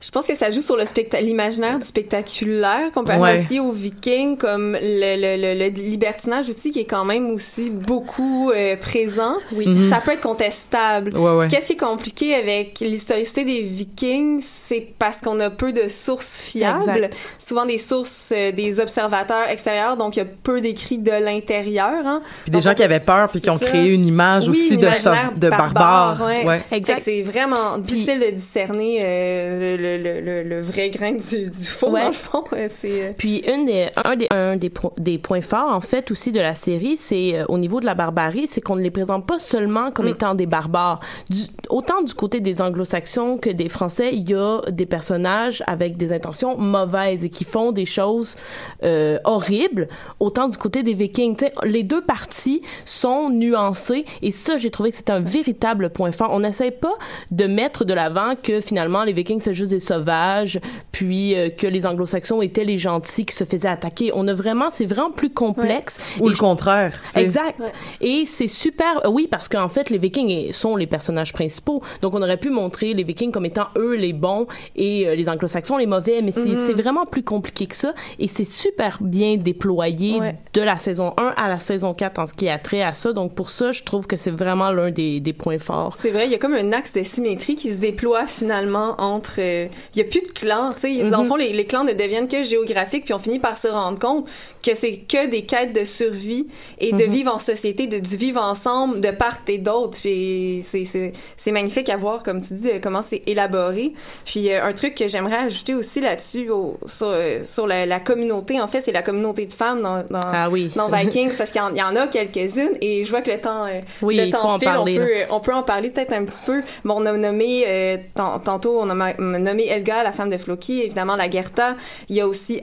[0.00, 0.84] je pense que ça joue sur le
[1.20, 6.80] l'imaginaire du spectaculaire qu'on peut associer aux Vikings, comme le, le, le, libertinage aussi, qui
[6.80, 9.34] est quand même aussi beaucoup euh, présent.
[9.52, 9.66] Oui.
[9.66, 9.90] Mhm.
[9.90, 11.12] Ça peut être contestable.
[11.50, 16.38] Qu'est-ce qui est compliqué avec l'historicité des Vikings, c'est parce qu'on a peu de sources
[16.38, 21.10] fiables, souvent des sources euh, des observateurs extérieurs, donc il y a peu d'écrits de
[21.10, 22.06] l'intérieur.
[22.06, 22.22] Hein.
[22.44, 25.48] Puis des gens qui avaient peur puis qui ont créé une image aussi de, de
[25.50, 26.26] barbares.
[26.26, 26.62] Ouais.
[26.72, 27.00] Exact.
[27.02, 32.06] C'est vraiment difficile de discerner euh, le le, le, vrai grain du, du faux, dans
[32.06, 32.44] le fond.
[32.68, 33.02] C'est...
[33.02, 36.40] Euh, Puis une des, un, des, un des, des, points forts, en fait, aussi de
[36.40, 39.38] la série, c'est euh, au niveau de la barbarie, c'est qu'on ne les présente pas
[39.38, 40.10] seulement comme mm.
[40.10, 41.00] étant des barbares.
[41.28, 45.96] Du, autant du côté des anglo-saxons que des français, il y a des personnages avec
[45.96, 48.36] des intentions mauvaises et qui font des choses
[48.82, 49.88] euh, horribles.
[50.18, 51.36] Autant du côté des vikings.
[51.36, 56.12] T'sais, les deux parties sont nuancées et ça, j'ai trouvé que c'est un véritable point
[56.12, 56.30] fort.
[56.32, 56.92] On n'essaie pas
[57.30, 60.60] de mettre de l'avant que finalement les vikings, c'est juste des sauvages,
[60.92, 64.12] puis euh, que les anglo-saxons étaient les gentils qui se faisaient attaquer.
[64.14, 65.98] On a vraiment, c'est vraiment plus complexe.
[66.20, 67.00] Ou le contraire.
[67.16, 67.60] Exact.
[68.00, 71.82] Et c'est super, oui, parce qu'en fait, les Vikings sont les personnages principaux.
[72.02, 75.28] Donc, on aurait pu montrer les Vikings comme étant eux les bons et euh, les
[75.28, 76.66] anglo-saxons les mauvais, mais mm-hmm.
[76.66, 77.94] c'est vraiment plus compliqué que ça.
[78.18, 80.20] Et c'est super bien déployé
[80.52, 83.12] de la saison 1 à la saison 4 en ce qui a trait à ça.
[83.12, 85.94] Donc, pour ça, je trouve que c'est vraiment l'un des, des points forts.
[85.98, 89.36] C'est vrai, il y a comme un axe de symétrie qui se déploie finalement entre
[89.38, 91.84] euh, il y a plus de clans, tu sais, ils en font les, les clans
[91.84, 94.28] ne deviennent que géographiques, puis on finit par se rendre compte
[94.62, 96.46] que c'est que des quêtes de survie
[96.78, 99.98] et de vivre en société, de du vivre ensemble de part et d'autre.
[100.00, 103.92] Puis c'est c'est c'est magnifique à voir, comme tu dis, comment c'est élaboré.
[104.24, 108.00] Puis euh, un truc que j'aimerais ajouter aussi là-dessus au, sur euh, sur la, la
[108.00, 110.70] communauté, en fait, c'est la communauté de femmes dans dans, Ah oui.
[110.76, 113.30] dans Vikings parce qu'il y en- il y, en a quelques-unes et je vois que
[113.30, 116.12] le temps euh, Oui, le temps file, parler, on peut on peut en parler peut-être
[116.12, 116.62] un petit peu.
[116.84, 120.82] Bon, on a nommé euh, tant- tantôt on a nommé Elga, la femme de Floki,
[120.82, 121.76] évidemment la Gerta.
[122.08, 122.60] Il y a aussi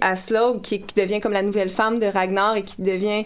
[0.64, 3.24] qui, qui devient comme la nouvelle femme de Ragnar et qui devient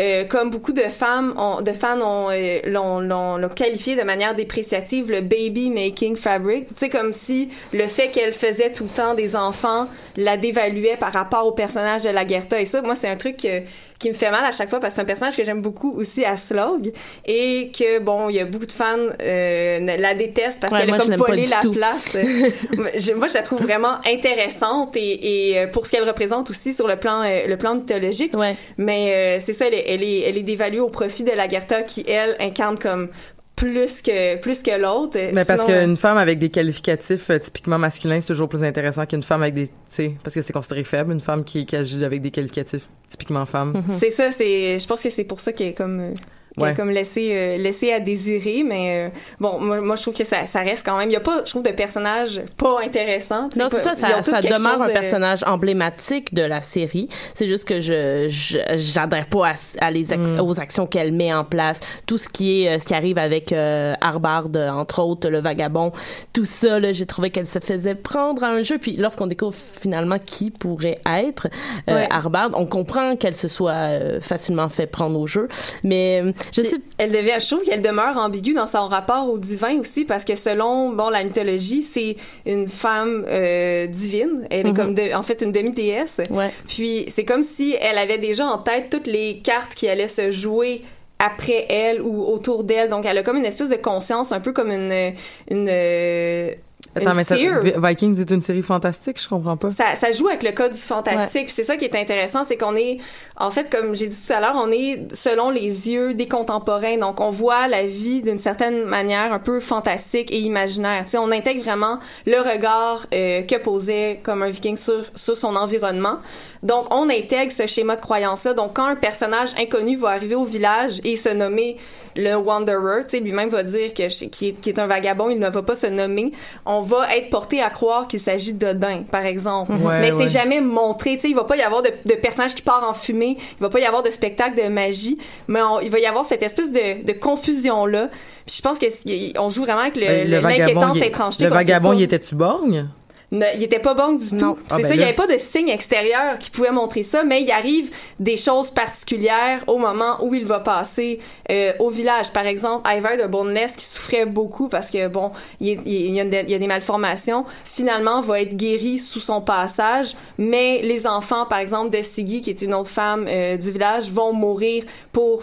[0.00, 4.34] euh, comme beaucoup de femmes, ont, de fans ont euh, l'ont, l'ont, qualifié de manière
[4.34, 6.66] dépréciative le baby making fabric.
[6.66, 9.86] Tu sais comme si le fait qu'elle faisait tout le temps des enfants
[10.16, 13.36] la dévaluait par rapport au personnage de la Gerta et ça, moi c'est un truc
[13.36, 13.62] que-
[14.04, 15.92] qui me fait mal à chaque fois parce que c'est un personnage que j'aime beaucoup
[15.96, 16.92] aussi à Slog
[17.24, 20.94] et que bon il y a beaucoup de fans euh, la détestent parce Ouais, qu'elle
[20.94, 21.72] a comme volé la tout.
[21.72, 26.50] place je- moi je la trouve vraiment intéressante et, et euh, pour ce qu'elle représente
[26.50, 28.56] aussi sur le plan euh, le plan mythologique Ouais.
[28.76, 31.48] mais euh, c'est ça elle est, elle est elle est dévaluée au profit de la
[31.48, 33.08] Gerta qui elle incarne comme
[33.56, 38.20] plus que plus que l'autre Mais parce qu'une femme avec des qualificatifs euh, typiquement masculins,
[38.20, 41.12] c'est toujours plus intéressant qu'une femme avec des, tu sais, parce que c'est considéré faible,
[41.12, 43.82] une femme qui, qui agit avec des qualificatifs typiquement femme.
[43.92, 44.78] C'est ça, c'est.
[44.78, 46.14] Je pense que c'est pour ça qu'elle est comme.
[46.56, 46.72] Ouais.
[46.74, 50.46] comme laissé, euh, laissé à désirer, mais euh, bon, moi, moi, je trouve que ça,
[50.46, 51.10] ça reste quand même.
[51.10, 53.48] Il y a pas, je trouve, de personnage pas intéressant.
[53.56, 57.08] Non, pas- ça, ça, ça demeure un de- personnage emblématique de la série.
[57.34, 58.28] C'est juste que je
[58.76, 59.54] j'adhère pas à,
[59.86, 60.40] à les ac- Mm.
[60.40, 61.80] aux actions qu'elle met en place.
[62.06, 65.40] Tout ce qui est euh, ce qui arrive avec euh, Arbard, euh, entre autres, le
[65.40, 65.90] vagabond,
[66.32, 68.78] tout ça, là, j'ai trouvé qu'elle se faisait prendre à un jeu.
[68.78, 71.48] Puis lorsqu'on découvre finalement qui pourrait être
[71.88, 72.06] euh, Ouais.
[72.10, 75.48] Arbard, on comprend qu'elle se soit euh, facilement fait prendre au jeu.
[75.82, 79.78] Mais je sais elle devait, je trouve qu'elle demeure ambiguë dans son rapport au divin
[79.80, 82.16] aussi parce que selon bon la mythologie, c'est
[82.46, 84.46] une femme euh, divine.
[84.50, 84.76] Elle est Mhm.
[84.76, 86.20] comme de- en fait une demi-déesse.
[86.30, 86.52] Ouais.
[86.68, 90.30] Puis c'est comme si elle avait déjà en tête toutes les cartes qui allaient se
[90.30, 90.82] jouer
[91.18, 92.88] après elle ou autour d'elle.
[92.88, 95.12] Donc elle a comme une espèce de conscience, un peu comme une
[95.50, 96.50] une euh,
[96.96, 99.70] Attends, mais ça- Vikings est une série fantastique, je comprends pas.
[99.72, 101.46] Ça, ça joue avec le code du fantastique.
[101.46, 102.98] Puis C'est ça qui est intéressant, c'est qu'on est,
[103.36, 106.96] en fait, comme j'ai dit tout à l'heure, on est selon les yeux des contemporains.
[106.98, 111.04] Donc, on voit la vie d'une certaine manière un peu fantastique et imaginaire.
[111.08, 115.56] Sais, on intègre vraiment le regard euh, que posait comme un viking sur, sur son
[115.56, 116.18] environnement.
[116.62, 118.54] Donc, on intègre ce schéma de croyance-là.
[118.54, 121.76] Donc, quand un personnage inconnu va arriver au village et se nommer
[122.16, 125.62] le Wanderer, lui-même va dire que qui est, qui est un vagabond, il ne va
[125.62, 126.30] pas se nommer.
[126.64, 129.72] On va être porté à croire qu'il s'agit d'Odin, par exemple.
[129.72, 130.28] Ouais, Mais c'est ouais.
[130.28, 132.94] jamais montré, tu sais, il va pas y avoir de, de personnage qui part en
[132.94, 135.18] fumée, il va pas y avoir de spectacle de magie,
[135.48, 138.08] mais on- il va y avoir cette espèce de, de confusion là.
[138.46, 141.44] Puis je pense que si- on joue vraiment avec le, Ben, l'inquiétante étrangeté.
[141.44, 142.88] le qu'on vagabond, il était-tu borgne?
[143.34, 144.36] Ne- il était pas bon du tout.
[144.36, 144.56] Non.
[144.68, 145.04] C'est Ah, ben ça, il y là.
[145.06, 149.62] avait pas de signe extérieur qui pouvait montrer ça, mais il arrive des choses particulières
[149.66, 151.18] au moment où il va passer
[151.50, 152.30] euh, au village.
[152.32, 156.20] Par exemple, Ivar de Boneless qui souffrait beaucoup parce que bon, il, est- il y
[156.20, 160.80] a, une- il y a des malformations, finalement va être guéri sous son passage, mais
[160.82, 164.32] les enfants, par exemple, de Siggy, qui est une autre femme euh, du village, vont
[164.32, 165.42] mourir pour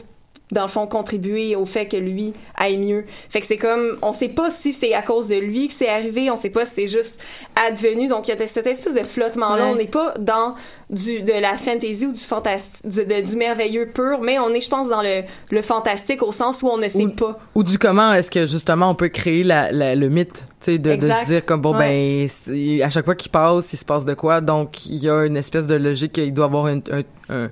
[0.52, 3.06] dans le fond contribuer au fait que lui aille mieux.
[3.30, 5.88] Fait que c'est comme on sait pas si c'est à cause de lui que c'est
[5.90, 7.22] arrivé, on sait pas si c'est juste
[7.68, 8.08] advenu.
[8.08, 9.72] Donc il y a cette espèce de flottement là, Ouais.
[9.72, 10.56] on n'est pas dans
[10.90, 14.70] du de la fantasy ou du fantastique du, du merveilleux pur, mais on est je
[14.70, 17.40] pense dans le le fantastique au sens où on ne sait Ou- pas.
[17.56, 20.78] Ou du comment est-ce que justement on peut créer la, la- le mythe, tu sais,
[20.78, 22.28] de, de se dire comme bon Ouais.
[22.50, 25.26] ben à chaque fois qu'il passe, il se passe de quoi, donc il y a
[25.26, 27.50] une espèce de logique qu'il doit avoir une, un- un-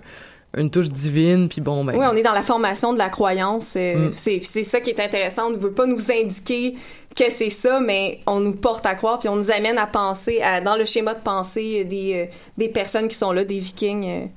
[0.57, 1.95] une touche divine, puis bon ben.
[1.95, 3.73] Oui, on est dans la formation de la croyance.
[3.75, 4.11] euh, Mm.
[4.15, 5.47] C'est c'est ça qui est intéressant.
[5.47, 6.75] On ne veut pas nous indiquer
[7.15, 10.41] que c'est ça, mais on nous porte à croire, puis on nous amène à penser,
[10.41, 12.25] à, dans le schéma de pensée des, euh,
[12.57, 14.29] des personnes qui sont là, des vikings.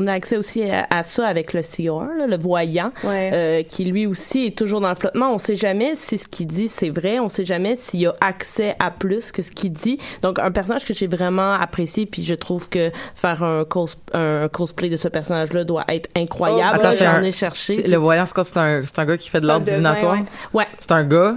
[0.00, 3.30] On a accès aussi à, à ça avec le seer, là, le voyant, Ouais.
[3.32, 5.32] euh, qui lui aussi est toujours dans le flottement.
[5.34, 7.18] On sait jamais si ce qu'il dit c'est vrai.
[7.18, 9.98] On sait jamais s'il a accès à plus que ce qu'il dit.
[10.22, 14.48] Donc un personnage que j'ai vraiment apprécié, puis je trouve que faire un, cos un
[14.48, 16.78] cosplay de ce personnage-là doit être incroyable.
[16.78, 17.82] Oh, Attends, ouais, c'est J'en ai cherché.
[17.82, 18.44] le voyant, c'est quoi?
[18.44, 20.12] C'est un, c'est un gars qui fait de l'art devin, divinatoire.
[20.14, 20.24] ouais.
[20.54, 20.66] Ouais.
[20.78, 21.34] C'est un gars,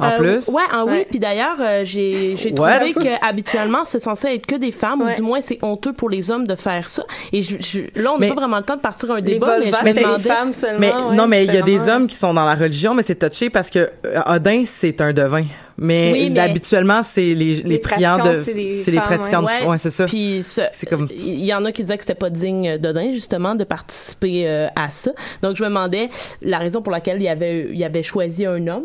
[0.00, 0.48] en Euh, plus?
[0.48, 4.72] Ouais, ah oui, puis d'ailleurs, euh, j'ai trouvé que habituellement c'est censé être que des
[4.72, 5.12] femmes, Ouais.
[5.12, 7.04] ou du moins c'est honteux pour les hommes de faire ça.
[7.32, 9.58] Et je, je- là, on n'a pas vraiment le temps de partir un Les débat,
[9.58, 10.22] mais je me demandais.
[10.28, 10.78] femmes seulement.
[10.80, 13.02] Mais ouais, non, mais il y a des hommes qui sont dans la religion, mais
[13.02, 15.44] c'est touché parce que euh, Odin, c'est un devin.
[15.82, 19.42] Mais, Oui, mais- habituellement, c'est les, les, Les priants de, c'est les pratiquants.
[19.44, 19.62] ouais.
[19.62, 20.04] de- Ouais, c'est ça.
[20.04, 23.10] Puis ce- C'est comme- il y en a qui disaient que c'était pas digne d'Odin
[23.12, 25.12] justement de participer euh, à ça.
[25.40, 26.10] Donc je me demandais
[26.42, 28.84] la raison pour laquelle il avait il avait choisi un homme.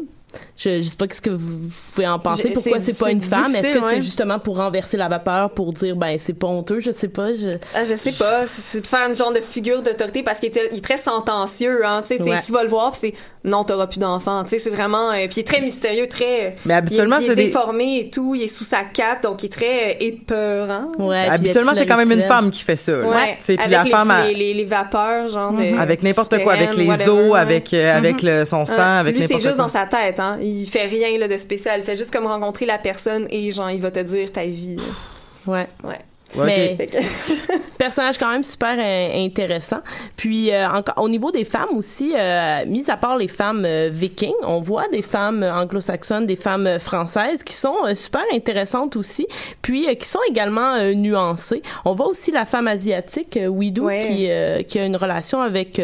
[0.58, 2.52] Je, je sais pas qu'est-ce que vous pouvez en penser.
[2.54, 3.54] Pourquoi c'est pas une femme?
[3.56, 6.92] Est-ce que c'est justement pour renverser la vapeur, pour dire ben c'est pas honteux Je
[6.92, 7.34] sais pas.
[7.34, 8.46] Je, ah, je sais pas.
[8.48, 11.86] C'est faire une genre de figure d'autorité parce qu'il est, très sentencieux.
[11.86, 13.14] Hein, tu sais, tu vas le voir, puis c'est
[13.46, 14.44] non, t'auras plus d'enfants.
[14.44, 15.12] Tu sais, c'est vraiment.
[15.12, 16.56] Euh, puis il est très mystérieux, très.
[16.66, 18.34] Mais habituellement, c'est déformé et tout.
[18.34, 20.92] Il est sous sa cape, donc il est très euh, épeurant.
[20.98, 21.28] Ouais.
[21.30, 23.00] Habituellement, c'est quand même une femme qui fait ça.
[23.00, 23.38] Ouais.
[23.42, 25.54] Puis la les, femme les, les, vapeurs, genre.
[25.54, 25.80] Mm-hmm.
[25.80, 29.40] avec n'importe quoi, avec les os, avec euh, avec le, son sang, avec n'importe quoi.
[29.40, 30.20] c'est juste dans sa tête.
[30.34, 30.40] Hein.
[30.42, 31.80] Il fait rien là de spécial.
[31.82, 34.78] Il fait juste comme rencontrer la personne et genre il va te dire ta vie.
[35.46, 35.68] Ouais.
[35.84, 36.00] Ouais.
[36.38, 36.78] Mais
[37.78, 39.80] personnage quand même super euh, intéressant.
[40.16, 44.34] Puis euh, encore au niveau des femmes aussi, euh, mis à part les femmes vikings,
[44.44, 49.28] on voit des femmes anglo-saxonnes, des femmes françaises qui sont super intéressantes aussi,
[49.62, 51.62] puis qui sont également nuancées.
[51.86, 54.30] On voit aussi la femme asiatique Widow qui
[54.68, 55.82] qui a une relation avec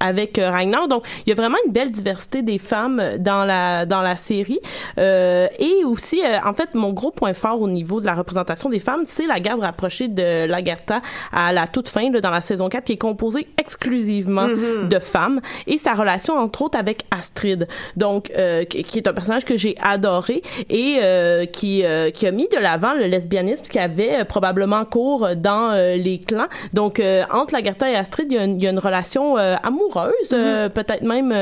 [0.00, 0.88] avec Ragnar.
[0.88, 4.60] Donc il y a vraiment une belle diversité des femmes dans la dans la série.
[4.98, 9.02] et aussi en fait mon gros point fort au niveau de la représentation des femmes,
[9.04, 11.02] c'est la garde rapprochée de Lagertha
[11.32, 14.88] à la toute fin, dans la saison 4, qui est composée exclusivement mm-hmm.
[14.88, 19.44] de femmes, et sa relation, entre autres, avec Astrid, donc, euh, qui est un personnage
[19.44, 23.78] que j'ai adoré et euh, qui, euh, qui a mis de l'avant le lesbianisme qui
[23.78, 26.48] avait probablement cours dans les clans.
[26.72, 30.12] Donc, entre Lagertha et Astrid, il y a une, il y a une relation amoureuse,
[30.30, 30.70] mm-hmm.
[30.70, 31.34] peut-être même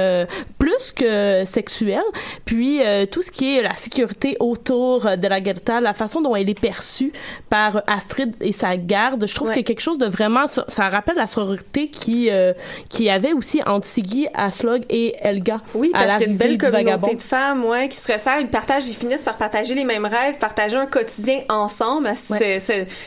[0.64, 2.00] plus que sexuelle.
[2.46, 6.58] Puis, tout ce qui est la sécurité autour de Lagertha, la façon dont elle est
[6.58, 7.12] perçue
[7.50, 11.16] par Astrid et sa garde, je trouve y a quelque chose de vraiment ça, rappelle
[11.16, 12.52] la sororité qui euh,
[12.88, 15.60] qui avait aussi entre Siggy, Aslog et Elga.
[15.74, 18.48] Oui, parce qu'il y a une belle communauté de femmes, ouais, qui se resserrent, ils
[18.48, 22.58] partagent, ils finissent par partager les mêmes rêves, partager un quotidien ensemble, à se,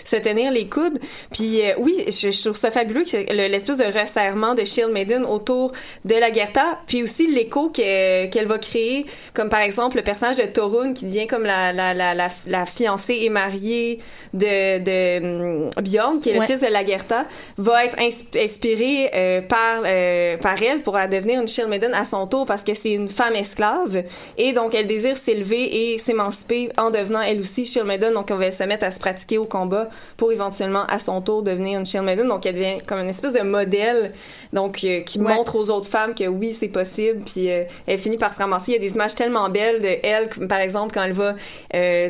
[0.06, 1.00] se, tenir les coudes.
[1.32, 5.72] Puis euh, oui, je, trouve ça fabuleux l'espèce de resserrement de Shield Maiden autour
[6.06, 7.28] de la Gerta, puis aussi
[7.74, 11.94] qu'elle va créer, comme par exemple le personnage de Torun qui devient comme la la,
[11.94, 14.00] la, la, la fiancée et mariée
[14.34, 17.26] de, de hum, Bjorn, qui est le fils de Lagertha,
[17.58, 17.98] va être
[18.36, 22.64] inspiré euh, par euh, par elle pour devenir une Shield Maiden à son tour parce
[22.64, 24.04] que c'est une femme esclave
[24.38, 28.14] et donc elle désire s'élever et s'émanciper en devenant elle aussi Shield Maiden.
[28.14, 31.44] Donc on va se mettre à se pratiquer au combat pour éventuellement à son tour
[31.44, 32.28] devenir une Shield Maiden.
[32.28, 34.14] Donc elle devient comme une espèce de modèle
[34.54, 37.22] donc euh, qui montre aux autres femmes que oui c'est possible.
[37.26, 38.72] Puis elle finit par se ramasser.
[38.72, 41.36] Il y a des images tellement belles de elle, par exemple quand elle va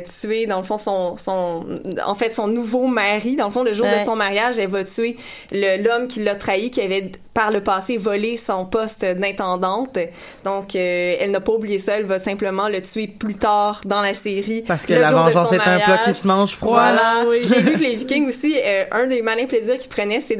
[0.01, 1.65] tuer dans le fond son son
[2.05, 3.35] en fait son nouveau mari.
[3.35, 5.17] Dans le fond, le jour de son mariage, elle va tuer
[5.51, 9.99] l'homme qui l'a trahi, qui avait par le passé volé son poste d'intendante.
[10.43, 11.99] Donc, euh, elle n'a pas oublié ça.
[11.99, 14.63] Elle va simplement le tuer plus tard dans la série.
[14.67, 16.71] Parce que la vengeance est un plat qui se mange froid.
[16.71, 17.25] Voilà.
[17.43, 20.35] J'ai vu que les Vikings aussi, euh, un des malins plaisirs qu'ils prenaient, c'est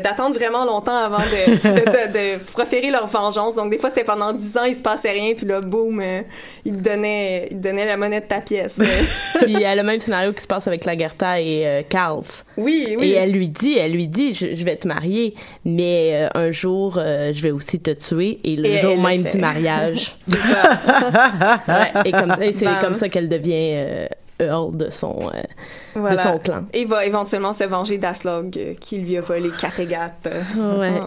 [0.00, 3.54] d'attendre vraiment longtemps avant de, de, proférer leur vengeance.
[3.54, 6.22] Donc, des fois, c'était pendant dix ans, il se passait rien, puis là, boum, euh,
[6.64, 8.78] il donnait, il donnait la monnaie de ta pièce.
[9.40, 11.82] puis il y a le même scénario qui se passe avec Lagertha et euh,
[12.56, 13.10] Oui, oui.
[13.10, 15.34] Et elle lui dit, elle lui dit, je, vais te marier,
[15.64, 20.16] mais un jour, euh, je vais aussi te tuer et le jour même du mariage.
[20.28, 20.38] c'est
[22.04, 24.06] et comme c'est comme ça qu'elle devient euh,
[24.40, 25.30] Earl de son
[25.94, 26.64] de son clan.
[26.72, 30.12] Et va éventuellement se venger d'Aslog euh, qui lui a volé Kattegat.
[30.24, 30.90] Ouais.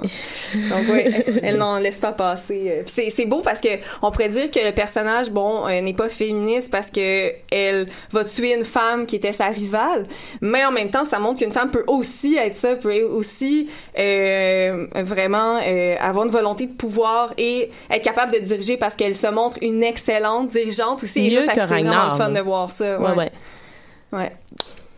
[0.54, 1.04] Donc oui,
[1.42, 2.84] elle n'en laisse pas passer.
[2.88, 3.70] C'est, c'est beau parce que
[4.02, 8.24] on pourrait dire que le personnage, bon, euh, n'est pas féministe parce que elle va
[8.24, 10.08] tuer une femme qui était sa rivale,
[10.42, 14.88] mais en même temps, ça montre qu'une femme peut aussi être ça, peut aussi euh,
[14.96, 19.28] vraiment euh, avoir une volonté de pouvoir et être capable de diriger parce qu'elle se
[19.28, 21.22] montre une excellente dirigeante aussi.
[21.22, 23.00] Mieux et ça, ça c'est vraiment fun de voir ça.
[23.00, 23.18] Ouais, ouais.
[23.18, 23.23] ouais.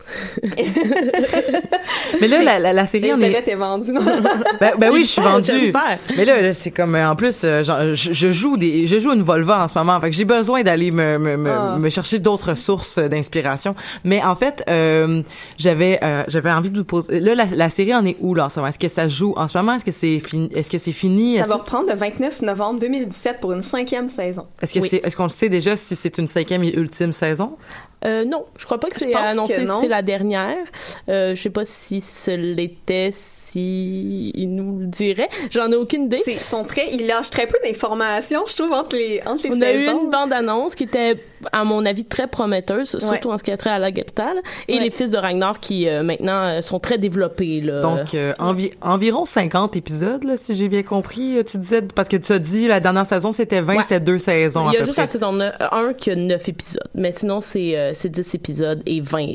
[2.20, 3.56] mais là, la, la, la série, on est.
[3.56, 3.92] vendue.
[4.60, 5.72] ben, ben, oui, je suis vendue.
[6.16, 9.12] mais là, c'est comme, euh, en plus, euh, genre, je, je, joue des, je joue
[9.12, 10.00] une Volva en ce moment.
[10.00, 11.76] Fait que j'ai besoin d'aller me, me, me, ah.
[11.78, 13.74] me, chercher d'autres sources d'inspiration.
[14.04, 15.22] Mais en fait, euh,
[15.58, 17.20] j'avais, euh, j'avais envie de vous poser.
[17.20, 18.68] Là, la, la, série en est où, là, en ce moment?
[18.68, 19.74] Est-ce que ça joue en ce moment?
[19.74, 20.48] Est-ce que c'est fini?
[20.54, 21.38] Est-ce que c'est fini?
[21.38, 24.46] Ça va reprendre le 29 novembre 2017 pour une cinquième saison.
[24.62, 27.56] Est-ce que c'est, est-ce qu'on sait déjà si c'est une cinquième et ultime saison?
[28.04, 29.66] Euh, non, je crois pas que c'est annoncé.
[29.80, 30.66] C'est la dernière.
[31.08, 33.12] Euh, je sais pas si ce l'était
[33.54, 35.28] il nous le dirait.
[35.50, 36.20] J'en ai aucune idée.
[36.26, 39.60] Ils sont très, ils lâchent très peu d'informations, je trouve, entre les, entre les On
[39.62, 41.16] a eu une bande-annonce qui était,
[41.52, 44.36] à mon avis, très prometteuse, surtout en ce qui a trait à la Geptal.
[44.68, 47.80] Et les fils de Ragnar qui, euh, maintenant, euh, sont très développés, là.
[47.80, 48.32] Donc, euh,
[48.80, 51.38] environ 50 épisodes, là, si j'ai bien compris.
[51.46, 54.70] Tu disais, parce que tu as dit, la dernière saison, c'était 20, c'était deux saisons,
[54.70, 56.88] Il y a juste un qui a 9 épisodes.
[56.94, 59.26] Mais sinon, c'est, c'est 10 épisodes et 20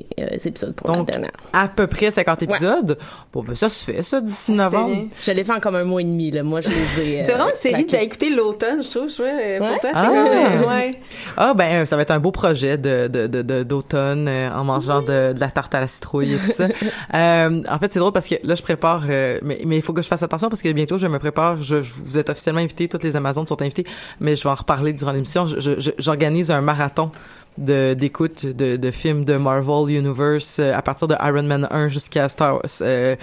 [0.46, 1.32] épisodes pour Donc, la dernière.
[1.54, 2.98] à peu près 50 épisodes.
[3.34, 5.08] Bon, ben, ça se fait, ça, d'ici novembre.
[5.24, 6.44] J'allais fait en comme un mois et demi, là.
[6.44, 7.24] Moi, je les ai.
[7.24, 9.10] c'est vraiment une série que t'as écouté l'automne, je trouve.
[9.10, 9.58] Je ouais.
[9.58, 10.68] Pour toi, c'est ah.
[10.68, 10.92] ouais.
[11.38, 15.34] Ah, ben, ça va être un beau projet de, de, de, d'automne en mangeant de,
[15.34, 16.66] de, la tarte à la citrouille et tout ça.
[17.14, 20.08] en fait, c'est drôle parce que là, je prépare, mais, mais il faut que je
[20.08, 21.62] fasse attention parce que bientôt, je me prépare.
[21.62, 23.86] Je, vous êtes officiellement invités, toutes les Amazones sont invitées,
[24.20, 25.46] mais je vais en reparler durant l'émission.
[25.98, 27.12] J'organise un marathon
[27.58, 31.90] de d'écoute de, de films de Marvel Universe euh, à partir de Iron Man 1
[31.90, 33.16] jusqu'à Star euh,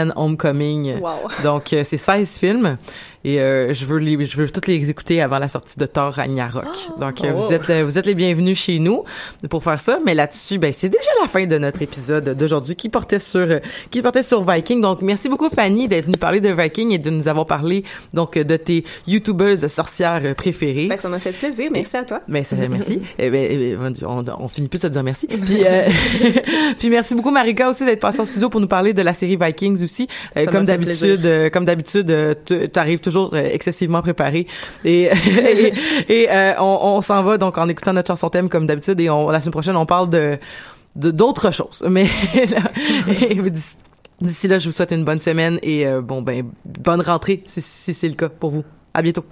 [0.00, 1.00] Spider-Man Homecoming.
[1.00, 1.28] Wow.
[1.42, 2.76] Donc euh, c'est 16 films
[3.22, 6.14] et euh, je veux les, je veux toutes les écouter avant la sortie de Thor
[6.14, 6.64] Ragnarok.
[6.64, 7.00] Oh!
[7.00, 7.52] Donc euh, vous oh!
[7.52, 9.04] êtes euh, vous êtes les bienvenus chez nous
[9.50, 9.98] pour faire ça.
[10.06, 13.46] Mais là-dessus, ben c'est déjà la fin de notre épisode d'aujourd'hui qui portait sur
[13.90, 14.80] qui portait sur Viking.
[14.80, 18.38] Donc merci beaucoup Fanny d'être venue parler de Viking et de nous avoir parlé donc
[18.38, 20.86] de tes youtubeuses sorcières préférées.
[20.86, 21.70] Ben, ça m'a fait plaisir.
[21.70, 22.20] Merci à toi.
[22.26, 23.02] Ben ça merci.
[23.18, 25.26] eh ben, eh ben on, on, finit plus de se dire merci.
[25.26, 25.36] Puis
[26.78, 29.36] puis merci beaucoup Marika aussi d'être passée en studio pour nous parler de la série
[29.36, 30.08] Vikings aussi.
[30.50, 34.46] comme d'habitude comme d'habitude tu arrives toujours euh, excessivement préparé.
[34.84, 35.04] Et,
[36.08, 39.30] et, euh, on, s'en va donc en écoutant notre chanson thème comme d'habitude et on,
[39.30, 40.38] la semaine prochaine on parle de
[40.96, 41.84] d'autres choses.
[41.90, 42.06] Mais
[44.20, 47.62] d'ici là, je vous souhaite une bonne semaine et euh, bon ben bonne rentrée si,
[47.62, 48.64] si c'est le cas pour vous.
[48.94, 49.24] À bientôt.